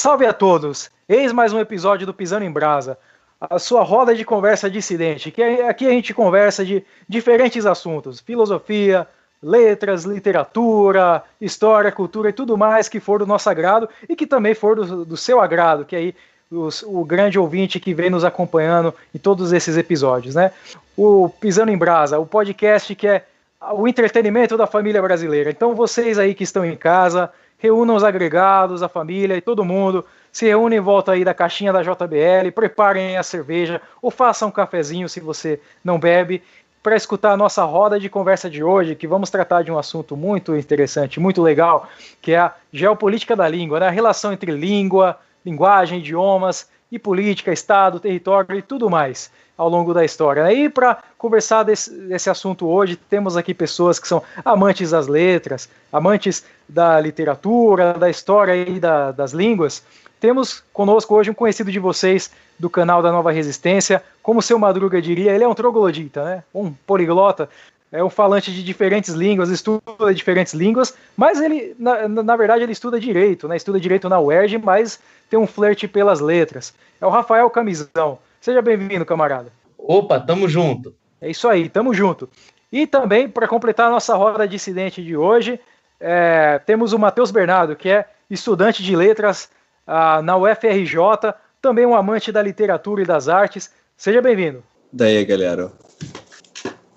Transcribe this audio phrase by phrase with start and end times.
[0.00, 0.90] Salve a todos!
[1.06, 2.96] Eis mais um episódio do Pisando em Brasa,
[3.38, 9.06] a sua roda de conversa dissidente, que aqui a gente conversa de diferentes assuntos, filosofia,
[9.42, 14.54] letras, literatura, história, cultura e tudo mais que for do nosso agrado e que também
[14.54, 16.14] for do, do seu agrado, que aí
[16.50, 20.50] os, o grande ouvinte que vem nos acompanhando em todos esses episódios, né?
[20.96, 23.26] O Pisando em Brasa, o podcast que é
[23.72, 25.50] o entretenimento da família brasileira.
[25.50, 27.30] Então vocês aí que estão em casa,
[27.60, 31.72] reúnam os agregados, a família e todo mundo, se reúnem em volta aí da caixinha
[31.72, 36.42] da JBL, preparem a cerveja ou façam um cafezinho se você não bebe
[36.82, 40.16] para escutar a nossa roda de conversa de hoje, que vamos tratar de um assunto
[40.16, 41.86] muito interessante, muito legal,
[42.22, 43.88] que é a geopolítica da língua, né?
[43.88, 49.30] a relação entre língua, linguagem, idiomas e política, Estado, território e tudo mais
[49.60, 50.44] ao longo da história.
[50.44, 50.54] Né?
[50.54, 55.68] E para conversar desse, desse, assunto hoje, temos aqui pessoas que são amantes das letras,
[55.92, 59.82] amantes da literatura, da história e da, das línguas.
[60.18, 65.00] Temos conosco hoje um conhecido de vocês do canal da Nova Resistência, como seu Madruga
[65.00, 66.42] diria, ele é um troglodita, né?
[66.54, 67.46] um poliglota,
[67.92, 72.72] é um falante de diferentes línguas, estuda diferentes línguas, mas ele, na, na verdade, ele
[72.72, 73.58] estuda direito, né?
[73.58, 76.72] estuda direito na UERJ, mas tem um flerte pelas letras.
[76.98, 78.18] É o Rafael Camisão.
[78.40, 79.52] Seja bem-vindo, camarada.
[79.76, 80.94] Opa, tamo junto.
[81.20, 82.28] É isso aí, tamo junto.
[82.72, 85.60] E também, para completar a nossa roda dissidente de hoje,
[86.00, 89.50] é, temos o Matheus Bernardo, que é estudante de letras
[89.86, 93.70] ah, na UFRJ, também um amante da literatura e das artes.
[93.94, 94.62] Seja bem-vindo.
[94.90, 95.70] Daí, galera.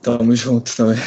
[0.01, 0.97] Tamo junto também.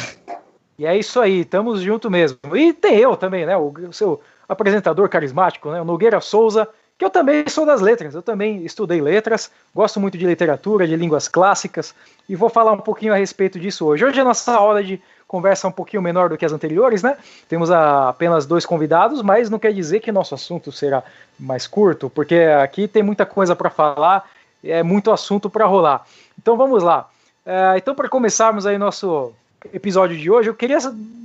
[0.77, 2.37] E é isso aí, tamo junto mesmo.
[2.55, 3.57] E tem eu também, né?
[3.57, 5.81] O, o seu apresentador carismático, né?
[5.81, 10.17] O Nogueira Souza, que eu também sou das letras, eu também estudei letras, gosto muito
[10.17, 11.93] de literatura, de línguas clássicas,
[12.27, 14.03] e vou falar um pouquinho a respeito disso hoje.
[14.03, 17.17] Hoje a nossa hora de conversa é um pouquinho menor do que as anteriores, né?
[17.47, 21.03] Temos apenas dois convidados, mas não quer dizer que nosso assunto será
[21.39, 24.27] mais curto, porque aqui tem muita coisa para falar,
[24.63, 26.03] é muito assunto para rolar.
[26.39, 27.09] Então vamos lá.
[27.45, 29.31] É, então, para começarmos aí nosso
[29.71, 30.79] episódio de hoje, eu queria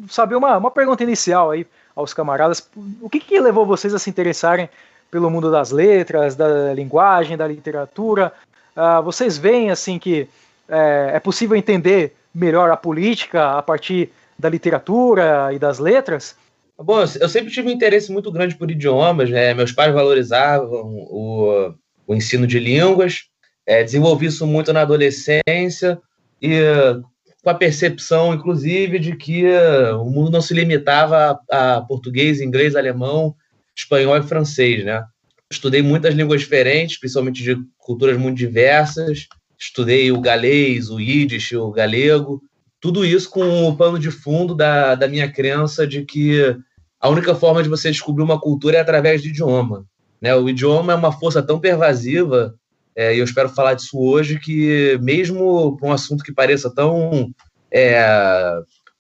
[0.09, 1.67] saber uma, uma pergunta inicial aí
[1.97, 2.69] aos camaradas.
[3.01, 4.69] O que, que levou vocês a se interessarem
[5.13, 8.33] pelo mundo das letras, da linguagem, da literatura.
[8.75, 10.27] Uh, vocês veem assim que
[10.67, 16.35] é, é, possível entender melhor a política a partir da literatura e das letras?
[16.79, 19.53] Bom, eu sempre tive um interesse muito grande por idiomas, né?
[19.53, 21.75] Meus pais valorizavam o,
[22.07, 23.25] o ensino de línguas,
[23.67, 26.01] é, desenvolvi isso muito na adolescência
[26.41, 26.59] e
[27.45, 29.45] com a percepção, inclusive, de que
[30.01, 33.37] o mundo não se limitava a, a português, inglês, alemão
[33.77, 35.05] espanhol e francês, né?
[35.51, 39.27] Estudei muitas línguas diferentes, principalmente de culturas muito diversas.
[39.59, 42.43] Estudei o galês, o yiddish, o galego.
[42.81, 46.57] Tudo isso com o pano de fundo da, da minha crença de que
[46.99, 49.85] a única forma de você descobrir uma cultura é através do idioma.
[50.21, 50.35] Né?
[50.35, 52.55] O idioma é uma força tão pervasiva,
[52.95, 57.31] é, e eu espero falar disso hoje, que mesmo para um assunto que pareça tão,
[57.71, 58.53] é,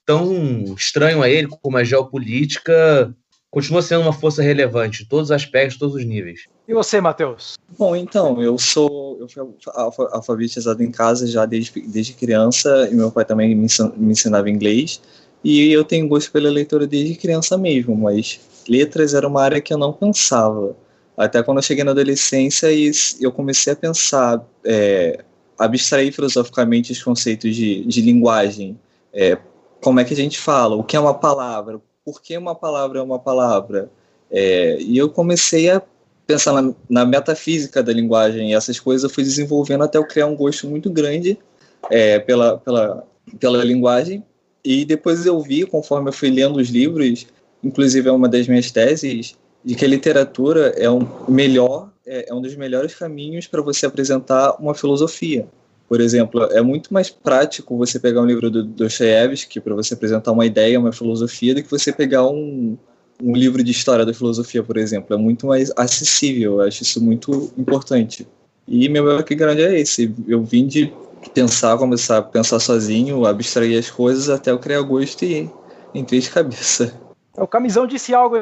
[0.04, 3.14] tão estranho a ele, como a geopolítica,
[3.52, 6.46] continua sendo uma força relevante em todos os aspectos, todos os níveis.
[6.66, 7.54] E você, Matheus?
[7.78, 13.10] Bom, então, eu sou eu fui alfabetizado em casa já desde, desde criança e meu
[13.10, 15.00] pai também me, me ensinava inglês.
[15.44, 19.72] E eu tenho gosto pela leitura desde criança mesmo, mas letras era uma área que
[19.72, 20.74] eu não pensava.
[21.16, 25.22] Até quando eu cheguei na adolescência e eu comecei a pensar, é,
[25.58, 28.78] abstrair filosoficamente os conceitos de, de linguagem.
[29.12, 29.36] É,
[29.82, 30.74] como é que a gente fala?
[30.74, 31.80] O que é uma palavra?
[32.04, 33.90] Por que uma palavra é uma palavra?
[34.30, 35.82] É, e eu comecei a
[36.26, 40.26] pensar na, na, metafísica da linguagem e essas coisas eu fui desenvolvendo até eu criar
[40.26, 41.38] um gosto muito grande
[41.90, 43.06] é, pela, pela,
[43.38, 44.24] pela linguagem.
[44.64, 47.26] E depois eu vi, conforme eu fui lendo os livros,
[47.62, 52.34] inclusive é uma das minhas teses, de que a literatura é um melhor, é, é
[52.34, 55.46] um dos melhores caminhos para você apresentar uma filosofia.
[55.92, 60.32] Por exemplo, é muito mais prático você pegar um livro do Dostoiévski para você apresentar
[60.32, 62.78] uma ideia, uma filosofia, do que você pegar um,
[63.22, 65.14] um livro de história da filosofia, por exemplo.
[65.14, 68.26] É muito mais acessível, eu acho isso muito importante.
[68.66, 70.10] E meu background é esse.
[70.26, 70.90] Eu vim de
[71.34, 75.50] pensar, começar a pensar sozinho, abstrair as coisas até eu criar gosto e
[75.94, 76.98] entrei de cabeça.
[77.36, 78.36] O Camisão disse algo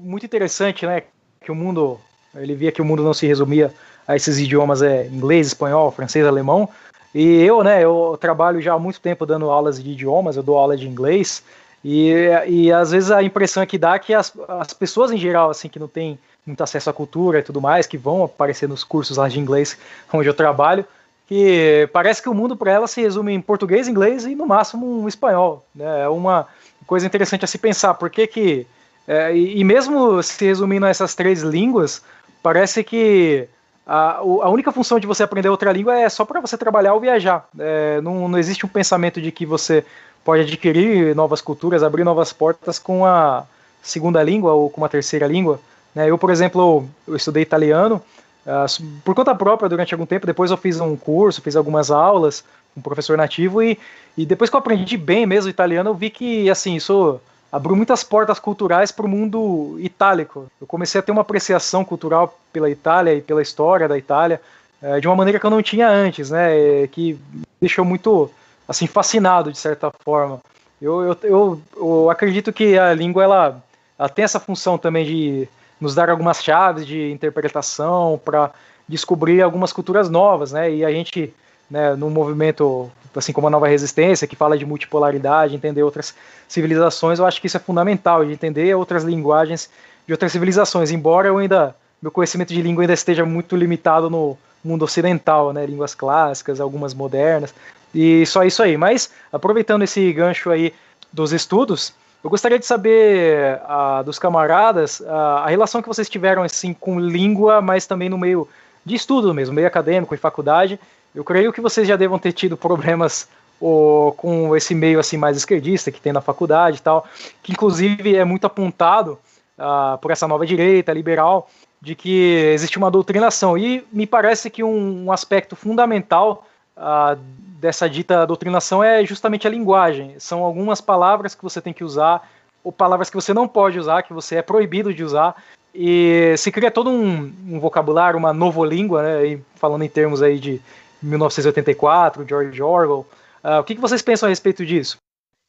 [0.00, 1.02] muito interessante, né?
[1.42, 2.00] Que o mundo,
[2.34, 3.74] ele via que o mundo não se resumia
[4.06, 6.68] a esses idiomas é inglês, espanhol, francês, alemão,
[7.14, 10.58] e eu, né, eu trabalho já há muito tempo dando aulas de idiomas, eu dou
[10.58, 11.44] aula de inglês,
[11.84, 12.12] e,
[12.48, 15.68] e às vezes a impressão é que dá que as, as pessoas em geral, assim,
[15.68, 19.16] que não têm muito acesso à cultura e tudo mais, que vão aparecer nos cursos
[19.16, 19.78] lá de inglês
[20.12, 20.84] onde eu trabalho,
[21.26, 25.02] que parece que o mundo para elas se resume em português, inglês e no máximo
[25.02, 25.64] um espanhol.
[25.74, 26.02] Né?
[26.02, 26.46] É uma
[26.86, 28.66] coisa interessante a se pensar, porque que,
[29.06, 32.02] é, e mesmo se resumindo a essas três línguas,
[32.42, 33.48] parece que
[33.86, 37.00] a, a única função de você aprender outra língua é só para você trabalhar ou
[37.00, 37.46] viajar.
[37.58, 39.84] É, não, não existe um pensamento de que você
[40.24, 43.44] pode adquirir novas culturas, abrir novas portas com a
[43.82, 45.60] segunda língua ou com uma terceira língua.
[45.94, 46.10] Né?
[46.10, 48.02] Eu, por exemplo, eu estudei italiano
[48.46, 50.26] uh, por conta própria durante algum tempo.
[50.26, 52.42] Depois eu fiz um curso, fiz algumas aulas
[52.72, 53.78] com um professor nativo e,
[54.16, 57.20] e depois que eu aprendi bem mesmo italiano, eu vi que assim isso
[57.54, 60.48] abriu muitas portas culturais para o mundo itálico.
[60.60, 64.42] Eu comecei a ter uma apreciação cultural pela Itália e pela história da Itália
[64.82, 66.88] é, de uma maneira que eu não tinha antes, né?
[66.88, 68.28] Que me deixou muito
[68.66, 70.40] assim fascinado de certa forma.
[70.82, 73.62] Eu, eu, eu, eu acredito que a língua ela,
[73.96, 75.48] ela tem essa função também de
[75.80, 78.50] nos dar algumas chaves de interpretação para
[78.88, 80.74] descobrir algumas culturas novas, né?
[80.74, 81.32] E a gente,
[81.70, 86.14] né, num movimento assim como a Nova Resistência, que fala de multipolaridade, entender outras
[86.48, 89.70] civilizações, eu acho que isso é fundamental, de entender outras linguagens
[90.06, 94.36] de outras civilizações, embora eu ainda meu conhecimento de língua ainda esteja muito limitado no
[94.62, 97.54] mundo ocidental, né, línguas clássicas, algumas modernas,
[97.94, 98.76] e só isso aí.
[98.76, 100.74] Mas aproveitando esse gancho aí
[101.10, 105.06] dos estudos, eu gostaria de saber uh, dos camaradas uh,
[105.44, 108.46] a relação que vocês tiveram assim com língua, mas também no meio
[108.84, 110.78] de estudo mesmo, meio acadêmico e faculdade,
[111.14, 113.28] eu creio que vocês já devam ter tido problemas
[113.60, 117.06] ou, com esse meio assim mais esquerdista que tem na faculdade e tal,
[117.42, 119.18] que inclusive é muito apontado
[119.58, 121.48] uh, por essa nova direita liberal
[121.80, 126.46] de que existe uma doutrinação e me parece que um, um aspecto fundamental
[126.76, 127.18] uh,
[127.60, 130.14] dessa dita doutrinação é justamente a linguagem.
[130.18, 132.28] São algumas palavras que você tem que usar
[132.62, 135.36] ou palavras que você não pode usar, que você é proibido de usar.
[135.74, 140.60] E se cria todo um, um vocabulário, uma novolíngua, né, falando em termos aí de
[141.04, 143.06] 1984, George Orwell.
[143.42, 144.96] Uh, o que, que vocês pensam a respeito disso?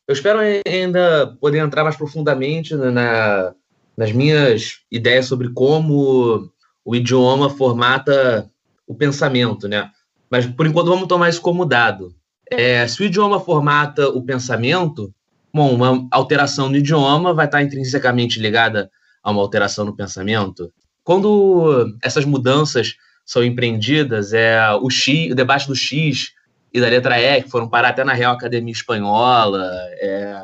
[0.07, 3.53] Eu espero ainda poder entrar mais profundamente na,
[3.97, 6.51] nas minhas ideias sobre como
[6.83, 8.49] o idioma formata
[8.87, 9.89] o pensamento, né?
[10.29, 12.13] Mas por enquanto vamos tomar isso como dado.
[12.51, 15.11] É, se o idioma formata o pensamento,
[15.51, 18.91] bom, uma alteração no idioma vai estar intrinsecamente ligada
[19.23, 20.71] a uma alteração no pensamento.
[21.03, 26.33] Quando essas mudanças são empreendidas, é o X, o debate do X
[26.73, 29.67] e da letra E, que foram parar até na Real Academia Espanhola,
[29.99, 30.37] é,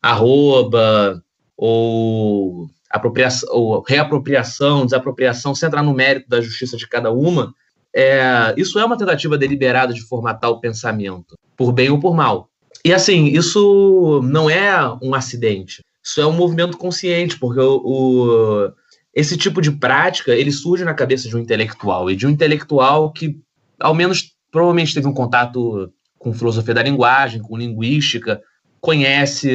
[0.00, 1.22] arroba,
[1.56, 7.54] ou, apropriação, ou reapropriação, desapropriação, sem entrar no mérito da justiça de cada uma,
[7.94, 12.48] é, isso é uma tentativa deliberada de formatar o pensamento, por bem ou por mal.
[12.84, 18.72] E assim, isso não é um acidente, isso é um movimento consciente, porque o, o
[19.16, 23.10] esse tipo de prática ele surge na cabeça de um intelectual e de um intelectual
[23.10, 23.40] que
[23.80, 28.42] ao menos provavelmente teve um contato com filosofia da linguagem, com linguística,
[28.78, 29.50] conhece,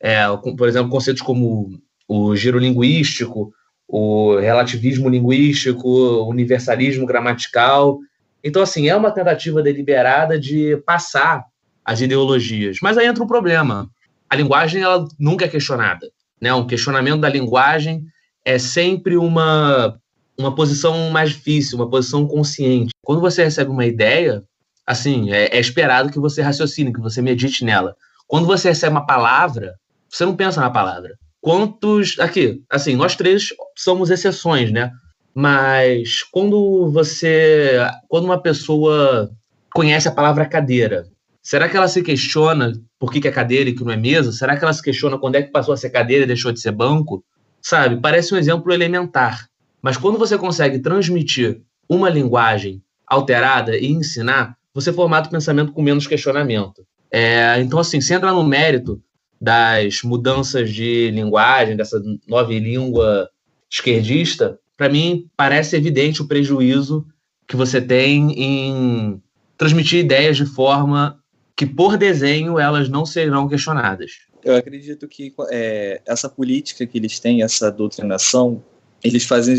[0.00, 0.24] é,
[0.56, 1.78] por exemplo, conceitos como
[2.08, 3.52] o giro linguístico,
[3.86, 7.98] o relativismo linguístico, o universalismo gramatical.
[8.42, 11.44] Então, assim, é uma tentativa deliberada de passar
[11.84, 12.78] as ideologias.
[12.80, 13.90] Mas aí entra um problema.
[14.28, 16.06] A linguagem ela nunca é questionada.
[16.40, 16.52] Né?
[16.54, 18.04] Um questionamento da linguagem
[18.44, 19.98] é sempre uma,
[20.38, 22.90] uma posição mais difícil, uma posição consciente.
[23.02, 24.42] Quando você recebe uma ideia,
[24.86, 27.94] assim, é, é esperado que você raciocine, que você medite nela.
[28.26, 29.74] Quando você recebe uma palavra,
[30.08, 31.16] você não pensa na palavra.
[31.40, 32.18] Quantos.
[32.18, 34.90] Aqui, assim, nós três somos exceções, né?
[35.34, 37.78] Mas quando você.
[38.08, 39.30] Quando uma pessoa
[39.72, 41.06] conhece a palavra cadeira,
[41.42, 44.30] será que ela se questiona por que, que é cadeira e que não é mesa?
[44.30, 46.60] Será que ela se questiona quando é que passou a ser cadeira e deixou de
[46.60, 47.24] ser banco?
[47.62, 48.00] Sabe?
[48.00, 49.48] Parece um exemplo elementar.
[49.82, 55.82] Mas quando você consegue transmitir uma linguagem alterada e ensinar, você formata o pensamento com
[55.82, 56.86] menos questionamento.
[57.10, 59.02] É, então, assim, se entrar no mérito
[59.40, 63.28] das mudanças de linguagem, dessa nova língua
[63.70, 67.06] esquerdista, para mim parece evidente o prejuízo
[67.48, 69.22] que você tem em
[69.56, 71.18] transmitir ideias de forma
[71.56, 77.18] que, por desenho, elas não serão questionadas eu acredito que é, essa política que eles
[77.18, 78.62] têm, essa doutrinação,
[79.02, 79.56] eles fazem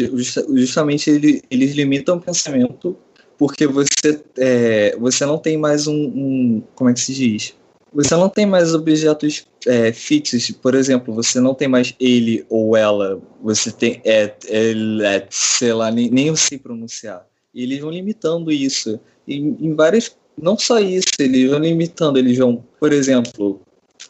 [0.55, 2.97] justamente eles, eles limitam o pensamento
[3.41, 7.55] porque você é, você não tem mais um, um, como é que se diz?
[7.91, 10.51] Você não tem mais objetos é, fixos.
[10.51, 13.19] Por exemplo você não tem mais ele ou ela.
[13.41, 17.25] Você tem é, é, sei lá nem, nem eu sei pronunciar.
[17.51, 18.99] E eles vão limitando isso.
[19.27, 22.19] E, em várias não só isso eles vão limitando.
[22.19, 23.59] Eles vão por exemplo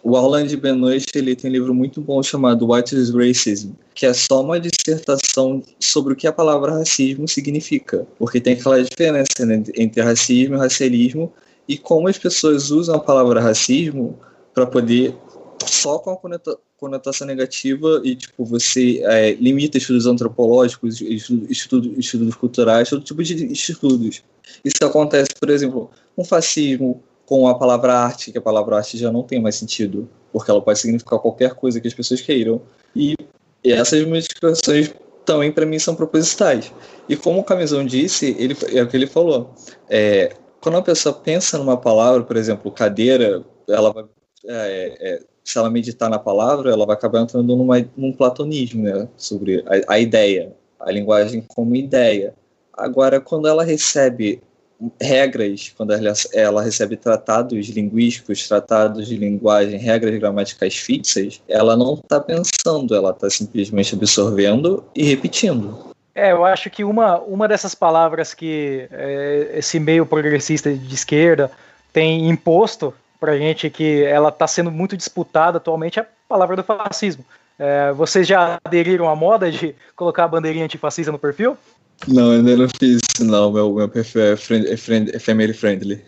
[0.04, 4.14] o Orlando Benoit ele tem um livro muito bom chamado What is Racism, que é
[4.14, 9.64] só uma dissertação sobre o que a palavra racismo significa, porque tem aquela diferença né,
[9.76, 11.32] entre racismo e racialismo
[11.68, 14.18] e como as pessoas usam a palavra racismo
[14.54, 15.16] para poder
[15.66, 16.18] só com a
[16.78, 23.52] conotação negativa e tipo você é, limita estudos antropológicos, estudos, estudos culturais, todo tipo de
[23.54, 24.24] estudos.
[24.66, 29.10] Isso acontece, por exemplo, com fascismo, com a palavra arte, que a palavra arte já
[29.10, 32.62] não tem mais sentido, porque ela pode significar qualquer coisa que as pessoas queiram.
[32.94, 33.16] E,
[33.64, 36.74] essas modificações também para mim são propositais.
[37.08, 39.50] E como o Camisão disse, ele, é o que ele falou.
[39.90, 44.04] É, quando a pessoa pensa numa palavra, por exemplo, cadeira, ela vai,
[44.50, 49.08] é, é, se ela meditar na palavra, ela vai acabar entrando numa, num platonismo, né,
[49.16, 52.36] sobre a, a ideia, a linguagem como ideia.
[52.74, 54.42] Agora, quando ela recebe
[55.00, 61.96] regras, quando ela, ela, recebe tratados linguísticos, tratados de linguagem, regras gramaticais fixas, ela não
[61.96, 65.92] está pensando, ela está simplesmente absorvendo e repetindo.
[66.14, 71.50] É, eu acho que uma, uma dessas palavras que é, esse meio progressista de esquerda
[71.94, 76.64] tem imposto para gente que ela está sendo muito disputada atualmente é a palavra do
[76.64, 77.24] fascismo.
[77.58, 81.56] É, vocês já aderiram à moda de colocar a bandeirinha antifascista no perfil?
[82.08, 83.52] Não, ainda não fiz isso, não.
[83.52, 86.04] Meu, meu perfil é, friend, é, friend, é family friendly.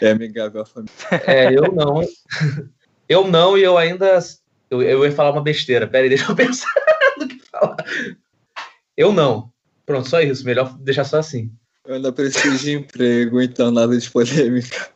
[0.00, 0.92] É amigável à família.
[1.26, 2.02] É, eu não.
[3.08, 4.18] Eu não, e eu ainda.
[4.70, 5.86] Eu, eu ia falar uma besteira.
[5.86, 6.72] Pera aí, deixa eu pensar
[7.18, 7.76] no que falar.
[8.96, 9.50] Eu não.
[9.86, 10.44] Pronto, só isso.
[10.44, 11.50] Melhor deixar só assim.
[11.86, 14.90] Eu ainda preciso de emprego, então nada de polêmica.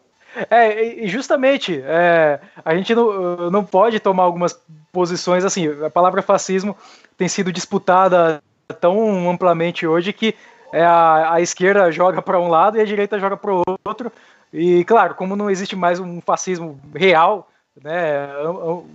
[0.51, 4.59] É, e justamente, é, a gente não, não pode tomar algumas
[4.93, 5.69] posições assim.
[5.83, 6.77] A palavra fascismo
[7.17, 8.43] tem sido disputada
[8.81, 10.35] tão amplamente hoje que
[10.73, 14.11] é, a, a esquerda joga para um lado e a direita joga para o outro.
[14.53, 17.49] E, claro, como não existe mais um fascismo real,
[17.83, 18.29] né,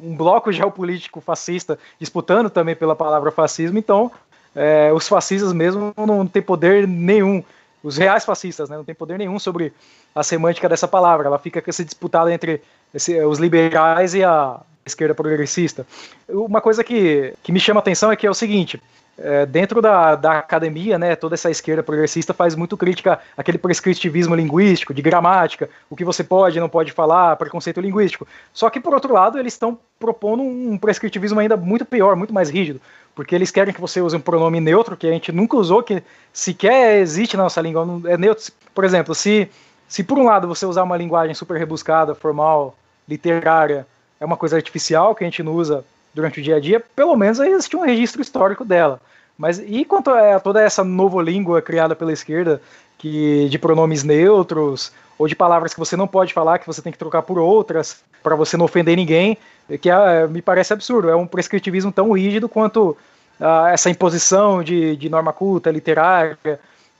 [0.01, 4.09] um bloco geopolítico fascista disputando também pela palavra fascismo, então
[4.55, 7.43] é, os fascistas mesmo não têm poder nenhum.
[7.83, 9.73] Os reais fascistas né, não têm poder nenhum sobre
[10.13, 11.27] a semântica dessa palavra.
[11.27, 12.61] Ela fica se disputada entre
[12.93, 15.85] esse, os liberais e a esquerda progressista.
[16.27, 18.81] Uma coisa que, que me chama a atenção é que é o seguinte:
[19.21, 24.33] é, dentro da, da academia, né, toda essa esquerda progressista faz muito crítica àquele prescritivismo
[24.33, 28.27] linguístico, de gramática, o que você pode e não pode falar, preconceito linguístico.
[28.53, 32.49] Só que, por outro lado, eles estão propondo um prescritivismo ainda muito pior, muito mais
[32.49, 32.79] rígido,
[33.13, 36.01] porque eles querem que você use um pronome neutro, que a gente nunca usou, que
[36.31, 38.45] sequer existe na nossa língua, é neutro.
[38.73, 39.49] Por exemplo, se,
[39.87, 42.75] se por um lado você usar uma linguagem super rebuscada, formal,
[43.07, 43.85] literária,
[44.19, 47.15] é uma coisa artificial que a gente não usa durante o dia a dia, pelo
[47.15, 48.99] menos existe um registro histórico dela.
[49.37, 52.61] Mas e quanto a toda essa nova língua criada pela esquerda,
[52.97, 56.91] que de pronomes neutros ou de palavras que você não pode falar, que você tem
[56.91, 59.37] que trocar por outras para você não ofender ninguém,
[59.81, 61.09] que é, me parece absurdo.
[61.09, 62.97] É um prescritivismo tão rígido quanto
[63.39, 66.37] uh, essa imposição de, de norma culta, literária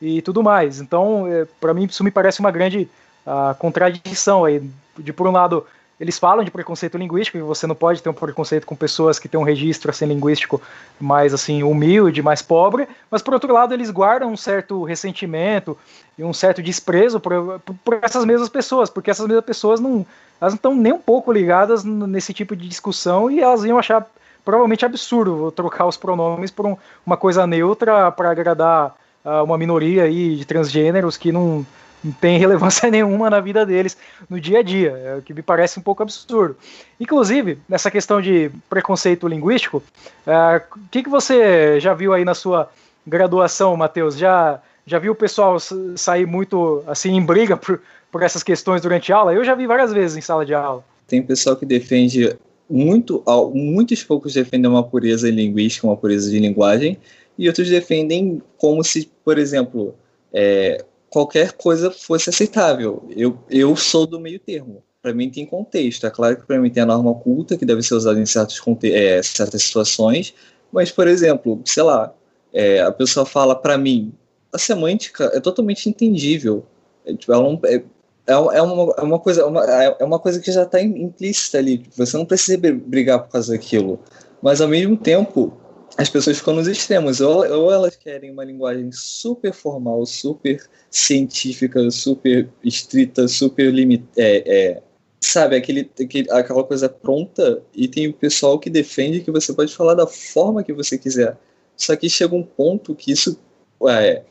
[0.02, 0.80] e tudo mais.
[0.80, 2.90] Então, é, para mim, isso me parece uma grande
[3.26, 4.62] uh, contradição aí.
[4.98, 5.66] De por um lado,
[6.00, 9.28] eles falam de preconceito linguístico e você não pode ter um preconceito com pessoas que
[9.28, 10.62] têm um registro assim linguístico
[11.00, 15.78] mais assim humilde, mais pobre, mas por outro lado eles guardam um certo ressentimento
[16.18, 20.06] e um certo desprezo por, por essas mesmas pessoas, porque essas mesmas pessoas não
[20.42, 24.08] elas não estão nem um pouco ligadas nesse tipo de discussão e elas iam achar
[24.46, 30.04] provavelmente absurdo trocar os pronomes por um, uma coisa neutra para agradar uh, uma minoria
[30.04, 31.66] aí de transgêneros que não
[32.04, 33.98] não tem relevância nenhuma na vida deles
[34.30, 36.56] no dia a dia, é o que me parece um pouco absurdo.
[37.00, 39.84] Inclusive, nessa questão de preconceito linguístico,
[40.26, 42.70] é, o que, que você já viu aí na sua
[43.06, 44.18] graduação, Matheus?
[44.18, 45.58] Já, já viu o pessoal
[45.96, 49.34] sair muito assim em briga por, por essas questões durante a aula?
[49.34, 50.84] Eu já vi várias vezes em sala de aula.
[51.08, 52.36] Tem pessoal que defende
[52.70, 56.98] muito, muitos poucos defendem uma pureza linguística, uma pureza de linguagem,
[57.38, 59.96] e outros defendem como se, por exemplo,
[60.32, 63.04] é, qualquer coisa fosse aceitável.
[63.16, 64.84] Eu, eu sou do meio termo.
[65.02, 66.06] Para mim tem contexto.
[66.06, 68.62] É claro que para mim tem a norma culta, que deve ser usada em certos,
[68.84, 70.34] é, certas situações,
[70.72, 72.14] mas, por exemplo, sei lá,
[72.54, 74.14] é, a pessoa fala para mim,
[74.54, 76.66] a semântica é totalmente entendível.
[77.06, 80.40] É, tipo, ela não, é, é, é uma, é uma coisa uma, é uma coisa
[80.40, 81.86] que já está implícita ali.
[81.96, 84.00] Você não precisa brigar por causa daquilo.
[84.42, 85.54] Mas, ao mesmo tempo,
[85.98, 87.22] as pessoas ficam nos extremos.
[87.22, 94.12] Ou, ou, elas querem uma linguagem super formal, super científica, super estrita, super limitada.
[94.18, 94.82] É, é,
[95.22, 99.76] sabe, aquele, aquele, aquela coisa pronta, e tem o pessoal que defende que você pode
[99.76, 101.38] falar da forma que você quiser.
[101.76, 103.40] Só que chega um ponto que isso.
[103.88, 104.24] É,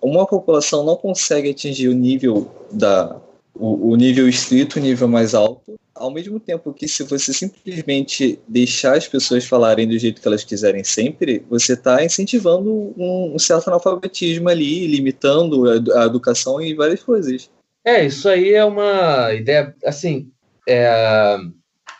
[0.00, 3.20] uma população não consegue atingir o nível da,
[3.58, 8.38] o, o nível estrito, o nível mais alto, ao mesmo tempo que se você simplesmente
[8.46, 13.38] deixar as pessoas falarem do jeito que elas quiserem sempre, você está incentivando um, um,
[13.38, 17.50] certo analfabetismo ali, limitando a, a, educação e várias coisas.
[17.84, 20.30] É, isso aí é uma ideia, assim,
[20.68, 21.38] é,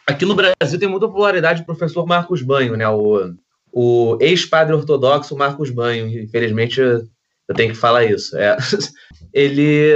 [0.06, 2.88] aqui no Brasil tem muita popularidade o professor Marcos Banho, né?
[2.88, 3.34] O,
[3.72, 6.08] o ex-padre ortodoxo Marcos Banho.
[6.08, 8.36] Infelizmente, eu tenho que falar isso.
[8.36, 8.56] É,
[9.32, 9.92] ele,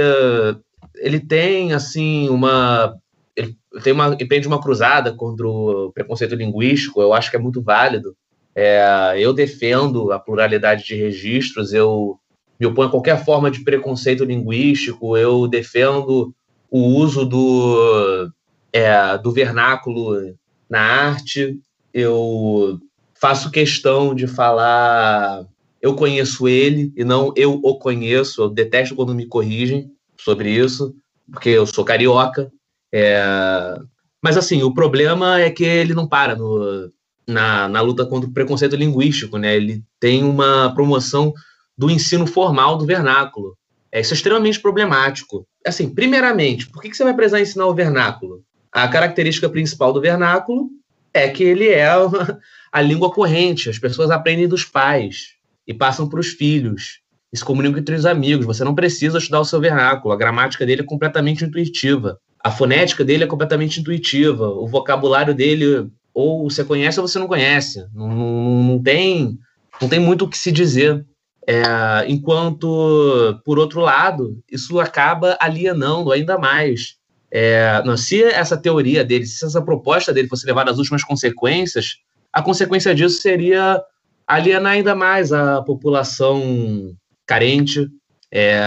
[0.95, 2.95] ele tem, assim, uma.
[3.35, 7.61] Ele tem uma, empreende uma cruzada contra o preconceito linguístico, eu acho que é muito
[7.61, 8.15] válido.
[8.53, 12.19] É, eu defendo a pluralidade de registros, eu
[12.59, 16.33] me oponho a qualquer forma de preconceito linguístico, eu defendo
[16.69, 18.29] o uso do,
[18.73, 20.35] é, do vernáculo
[20.69, 21.57] na arte,
[21.93, 22.77] eu
[23.13, 25.45] faço questão de falar
[25.81, 28.43] eu conheço ele e não eu o conheço.
[28.43, 29.91] Eu detesto quando me corrigem
[30.23, 30.95] sobre isso,
[31.31, 32.51] porque eu sou carioca.
[32.93, 33.77] É...
[34.21, 36.91] Mas, assim, o problema é que ele não para no,
[37.27, 39.55] na, na luta contra o preconceito linguístico, né?
[39.55, 41.33] Ele tem uma promoção
[41.77, 43.57] do ensino formal do vernáculo.
[43.91, 45.45] É, isso é extremamente problemático.
[45.65, 48.43] Assim, primeiramente, por que, que você vai precisar ensinar o vernáculo?
[48.71, 50.69] A característica principal do vernáculo
[51.13, 51.89] é que ele é
[52.71, 55.35] a língua corrente, as pessoas aprendem dos pais
[55.67, 57.00] e passam para os filhos
[57.31, 58.45] e se comunicam entre os amigos.
[58.45, 63.03] Você não precisa estudar o seu vernáculo, a gramática dele é completamente intuitiva, a fonética
[63.03, 67.85] dele é completamente intuitiva, o vocabulário dele ou você conhece ou você não conhece.
[67.93, 69.37] Não, não, não tem,
[69.81, 71.05] não tem muito o que se dizer.
[71.47, 76.95] É, enquanto, por outro lado, isso acaba alienando ainda mais.
[77.31, 81.95] É, não, se essa teoria dele, se essa proposta dele fosse levada às últimas consequências,
[82.31, 83.81] a consequência disso seria
[84.27, 86.93] alienar ainda mais a população
[87.31, 87.87] carente,
[88.29, 88.59] é,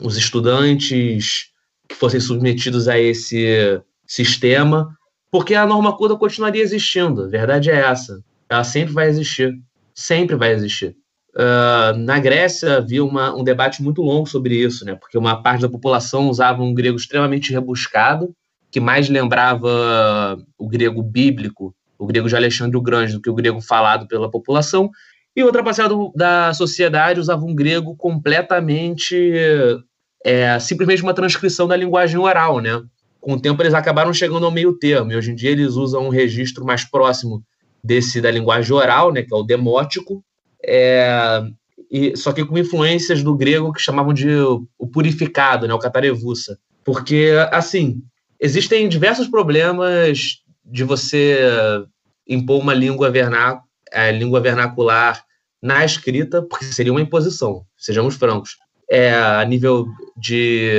[0.00, 1.50] os estudantes
[1.88, 4.96] que fossem submetidos a esse sistema,
[5.30, 7.22] porque a norma culta continuaria existindo.
[7.22, 8.20] A verdade é essa.
[8.50, 9.54] Ela sempre vai existir.
[9.94, 10.96] Sempre vai existir.
[11.36, 14.96] Uh, na Grécia havia uma, um debate muito longo sobre isso, né?
[14.96, 18.34] porque uma parte da população usava um grego extremamente rebuscado,
[18.72, 23.34] que mais lembrava o grego bíblico o grego de Alexandre o Grande do que o
[23.34, 24.88] grego falado pela população,
[25.38, 29.32] e outra parcela do, da sociedade usava um grego completamente
[30.24, 32.82] é, simplesmente uma transcrição da linguagem oral, né?
[33.20, 36.06] Com o tempo eles acabaram chegando ao meio termo, e hoje em dia eles usam
[36.06, 37.40] um registro mais próximo
[37.84, 40.24] desse da linguagem oral, né, que é o demótico,
[40.66, 41.40] é,
[41.88, 44.28] e, só que com influências do grego que chamavam de
[44.76, 46.58] o purificado, né, o catarevussa.
[46.84, 48.02] Porque, assim,
[48.40, 51.38] existem diversos problemas de você
[52.26, 55.27] impor uma língua, vernac a língua vernacular
[55.62, 58.56] na escrita, porque seria uma imposição, sejamos francos.
[58.90, 60.70] É, a nível de,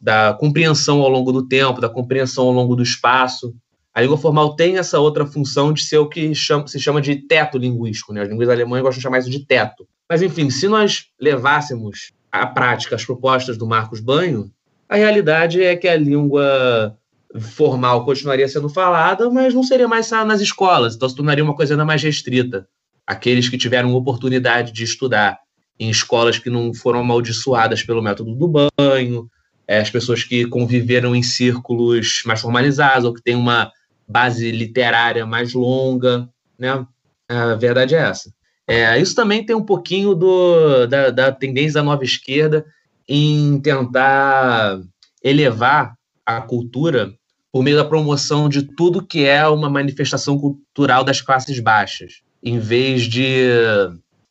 [0.00, 3.54] da compreensão ao longo do tempo, da compreensão ao longo do espaço.
[3.92, 7.16] A língua formal tem essa outra função de ser o que chama, se chama de
[7.16, 8.14] teto linguístico.
[8.14, 8.22] Né?
[8.22, 9.86] As línguas alemãs gostam de chamar isso de teto.
[10.08, 14.50] Mas, enfim, se nós levássemos à prática as propostas do Marcos Banho,
[14.88, 16.96] a realidade é que a língua
[17.40, 21.74] formal continuaria sendo falada, mas não seria mais nas escolas, então se tornaria uma coisa
[21.74, 22.66] ainda mais restrita.
[23.08, 25.38] Aqueles que tiveram oportunidade de estudar
[25.80, 28.46] em escolas que não foram amaldiçoadas pelo método do
[28.78, 29.30] banho,
[29.66, 33.72] é, as pessoas que conviveram em círculos mais formalizados ou que têm uma
[34.06, 36.86] base literária mais longa, né?
[37.26, 38.30] A verdade é essa.
[38.66, 42.66] É, isso também tem um pouquinho do, da, da tendência da nova esquerda
[43.08, 44.82] em tentar
[45.24, 45.94] elevar
[46.26, 47.14] a cultura
[47.50, 52.58] por meio da promoção de tudo que é uma manifestação cultural das classes baixas, em
[52.58, 53.42] vez de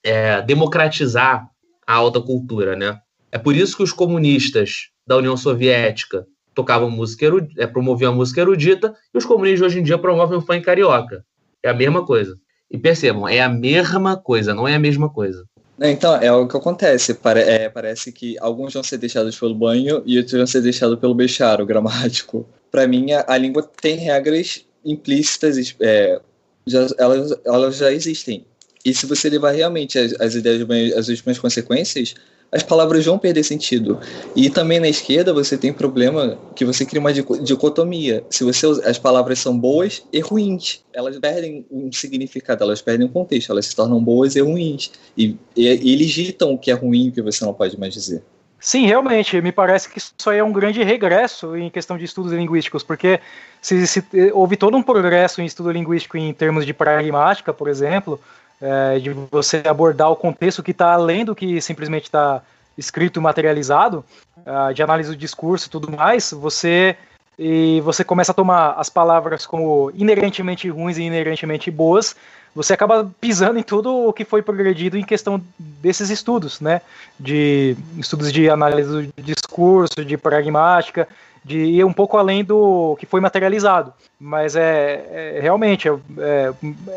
[0.04, 1.50] é, democratizar
[1.86, 3.00] a alta cultura, né?
[3.32, 8.16] É por isso que os comunistas da União Soviética tocavam música erudita, é, promoviam a
[8.16, 11.24] música erudita e os comunistas hoje em dia promovem o funk carioca.
[11.62, 12.36] É a mesma coisa.
[12.70, 15.46] E percebam, é a mesma coisa, não é a mesma coisa.
[15.80, 17.14] É, então, é o que acontece.
[17.14, 21.00] Pare é, parece que alguns vão ser deixados pelo banho e outros vão ser deixados
[21.00, 22.46] pelo becharo gramático.
[22.72, 26.20] Para mim, a, a, língua tem regras implícitas, é,
[26.68, 28.46] já, elas, elas já existem.
[28.86, 32.14] E se você levar realmente as, as ideias, as últimas consequências,
[32.52, 34.00] as palavras vão perder sentido.
[34.36, 38.24] E também na esquerda você tem problema que você cria uma dicotomia.
[38.30, 43.12] Se você as palavras são boas e ruins, elas perdem um significado, elas perdem um
[43.12, 44.92] contexto, elas se tornam boas e ruins.
[45.18, 47.94] E, e, e eles ditam o que é ruim o que você não pode mais
[47.94, 48.24] dizer.
[48.60, 52.32] Sim, realmente, me parece que isso aí é um grande regresso em questão de estudos
[52.32, 53.20] linguísticos, porque
[53.62, 58.20] se, se houve todo um progresso em estudo linguístico em termos de pragmática, por exemplo,
[58.60, 62.42] é, de você abordar o contexto que está além do que simplesmente está
[62.78, 64.06] escrito materializado,
[64.38, 66.96] uh, de análise do discurso e tudo mais, você
[67.38, 72.16] e você começa a tomar as palavras como inerentemente ruins e inerentemente boas,
[72.56, 76.82] você acaba pisando em tudo o que foi progredido em questão desses estudos, né?
[77.20, 81.08] De estudos de análise do discurso, de pragmática,
[81.46, 83.94] de ir um pouco além do que foi materializado.
[84.20, 86.54] Mas é, é realmente é, é,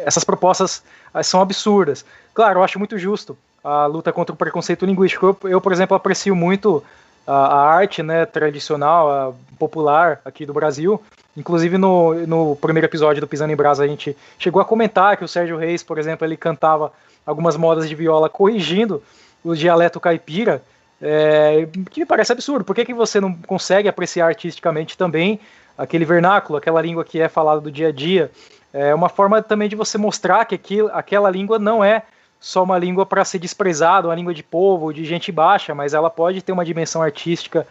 [0.06, 0.82] essas propostas
[1.22, 2.06] são absurdas.
[2.32, 5.26] Claro, eu acho muito justo a luta contra o preconceito linguístico.
[5.26, 6.82] Eu, eu por exemplo, aprecio muito
[7.26, 11.00] a, arte né, tradicional, popular aqui do Brasil.
[11.36, 15.24] Inclusive no, no primeiro episódio do Pisando em Brasa a gente chegou a comentar que
[15.24, 16.92] o Sérgio Reis, por exemplo, ele cantava
[17.24, 19.02] algumas modas de viola corrigindo
[19.44, 20.62] o dialeto caipira,
[21.00, 22.64] é, que me parece absurdo.
[22.64, 25.40] Por que, que você não consegue apreciar artisticamente também
[25.78, 28.30] aquele vernáculo, aquela língua que é falada do dia a dia?
[28.72, 32.02] É uma forma também de você mostrar que aquilo, aquela língua não é
[32.40, 36.08] só uma língua para ser desprezada, uma língua de povo, de gente baixa, mas ela
[36.08, 37.66] pode ter uma dimensão artística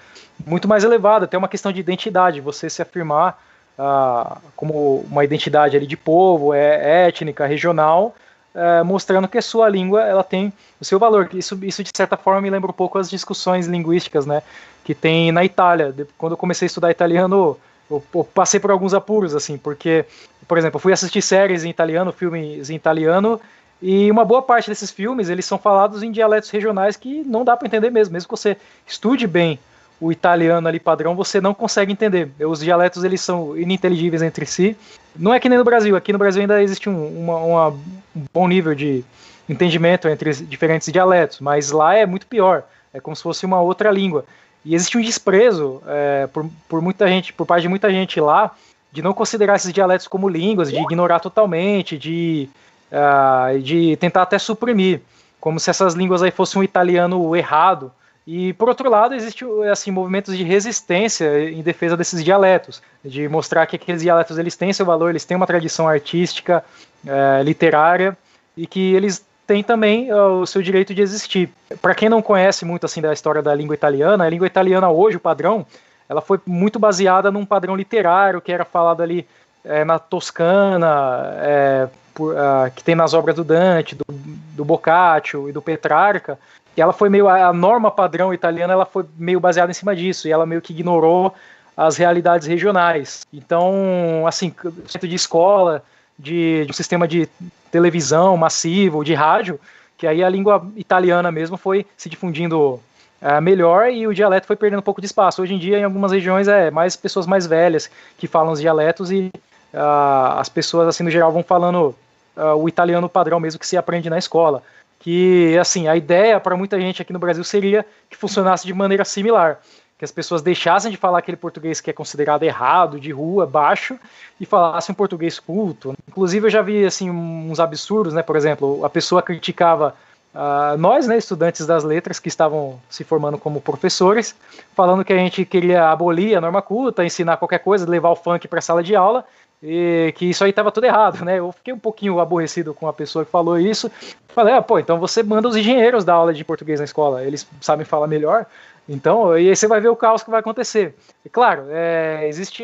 [0.45, 3.41] muito mais elevada, até uma questão de identidade, você se afirmar
[3.77, 8.13] ah, como uma identidade ali de povo, é, étnica, regional,
[8.53, 11.29] é, mostrando que a sua língua ela tem o seu valor.
[11.33, 14.43] Isso, isso de certa forma me lembra um pouco as discussões linguísticas, né,
[14.83, 15.95] que tem na Itália.
[16.17, 17.57] Quando eu comecei a estudar italiano,
[17.89, 20.05] eu, eu passei por alguns apuros, assim, porque,
[20.47, 23.41] por exemplo, eu fui assistir séries em italiano, filmes em italiano,
[23.81, 27.55] e uma boa parte desses filmes, eles são falados em dialetos regionais que não dá
[27.55, 28.13] para entender mesmo.
[28.13, 29.57] Mesmo que você estude bem
[30.01, 32.31] o italiano ali padrão, você não consegue entender.
[32.39, 34.75] Os dialetos, eles são ininteligíveis entre si.
[35.15, 35.95] Não é que nem no Brasil.
[35.95, 39.03] Aqui no Brasil ainda existe um, uma, uma, um bom nível de
[39.47, 42.63] entendimento entre diferentes dialetos, mas lá é muito pior.
[42.93, 44.25] É como se fosse uma outra língua.
[44.63, 48.51] E existe um desprezo é, por, por muita gente, por parte de muita gente lá,
[48.91, 52.49] de não considerar esses dialetos como línguas, de ignorar totalmente, de
[52.91, 55.01] uh, de tentar até suprimir,
[55.39, 57.91] como se essas línguas aí fossem um italiano errado.
[58.27, 63.65] E por outro lado, existe assim movimentos de resistência em defesa desses dialetos, de mostrar
[63.65, 66.63] que aqueles dialetos eles têm seu valor, eles têm uma tradição artística,
[67.05, 68.15] uh, literária
[68.55, 71.49] e que eles têm também uh, o seu direito de existir.
[71.81, 75.17] Para quem não conhece muito assim da história da língua italiana, a língua italiana hoje,
[75.17, 75.65] o padrão,
[76.07, 79.27] ela foi muito baseada num padrão literário que era falado ali
[79.63, 85.49] é, na Toscana, é, por, uh, que tem nas obras do Dante, do, do Boccaccio
[85.49, 86.37] e do Petrarca,
[86.75, 90.27] e ela foi meio a norma padrão italiana, ela foi meio baseada em cima disso,
[90.27, 91.33] e ela meio que ignorou
[91.75, 93.25] as realidades regionais.
[93.33, 94.53] Então, assim,
[94.87, 95.83] centro de escola,
[96.17, 97.27] de, de um sistema de
[97.71, 99.59] televisão massivo, de rádio,
[99.97, 102.81] que aí a língua italiana mesmo foi se difundindo
[103.21, 105.41] uh, melhor e o dialeto foi perdendo um pouco de espaço.
[105.41, 109.11] Hoje em dia, em algumas regiões, é mais pessoas mais velhas que falam os dialetos
[109.11, 109.31] e
[109.73, 111.95] uh, as pessoas, assim, no geral, vão falando
[112.35, 114.63] uh, o italiano padrão mesmo que se aprende na escola.
[114.99, 119.05] Que, assim, a ideia para muita gente aqui no Brasil seria que funcionasse de maneira
[119.05, 119.59] similar.
[119.97, 123.97] Que as pessoas deixassem de falar aquele português que é considerado errado, de rua, baixo,
[124.39, 125.93] e falassem um português culto.
[126.07, 128.21] Inclusive, eu já vi, assim, uns absurdos, né?
[128.21, 129.95] Por exemplo, a pessoa criticava
[130.31, 134.35] Uh, nós, né, estudantes das letras que estavam se formando como professores,
[134.75, 138.47] falando que a gente queria abolir a norma culta, ensinar qualquer coisa, levar o funk
[138.47, 139.25] para a sala de aula,
[139.61, 141.39] e que isso aí estava tudo errado, né?
[141.39, 143.91] Eu fiquei um pouquinho aborrecido com a pessoa que falou isso.
[144.29, 147.45] Falei, ah, pô, então você manda os engenheiros dar aula de português na escola, eles
[147.59, 148.45] sabem falar melhor.
[148.87, 150.95] Então, e aí você vai ver o caos que vai acontecer.
[151.23, 152.63] E claro, é, existe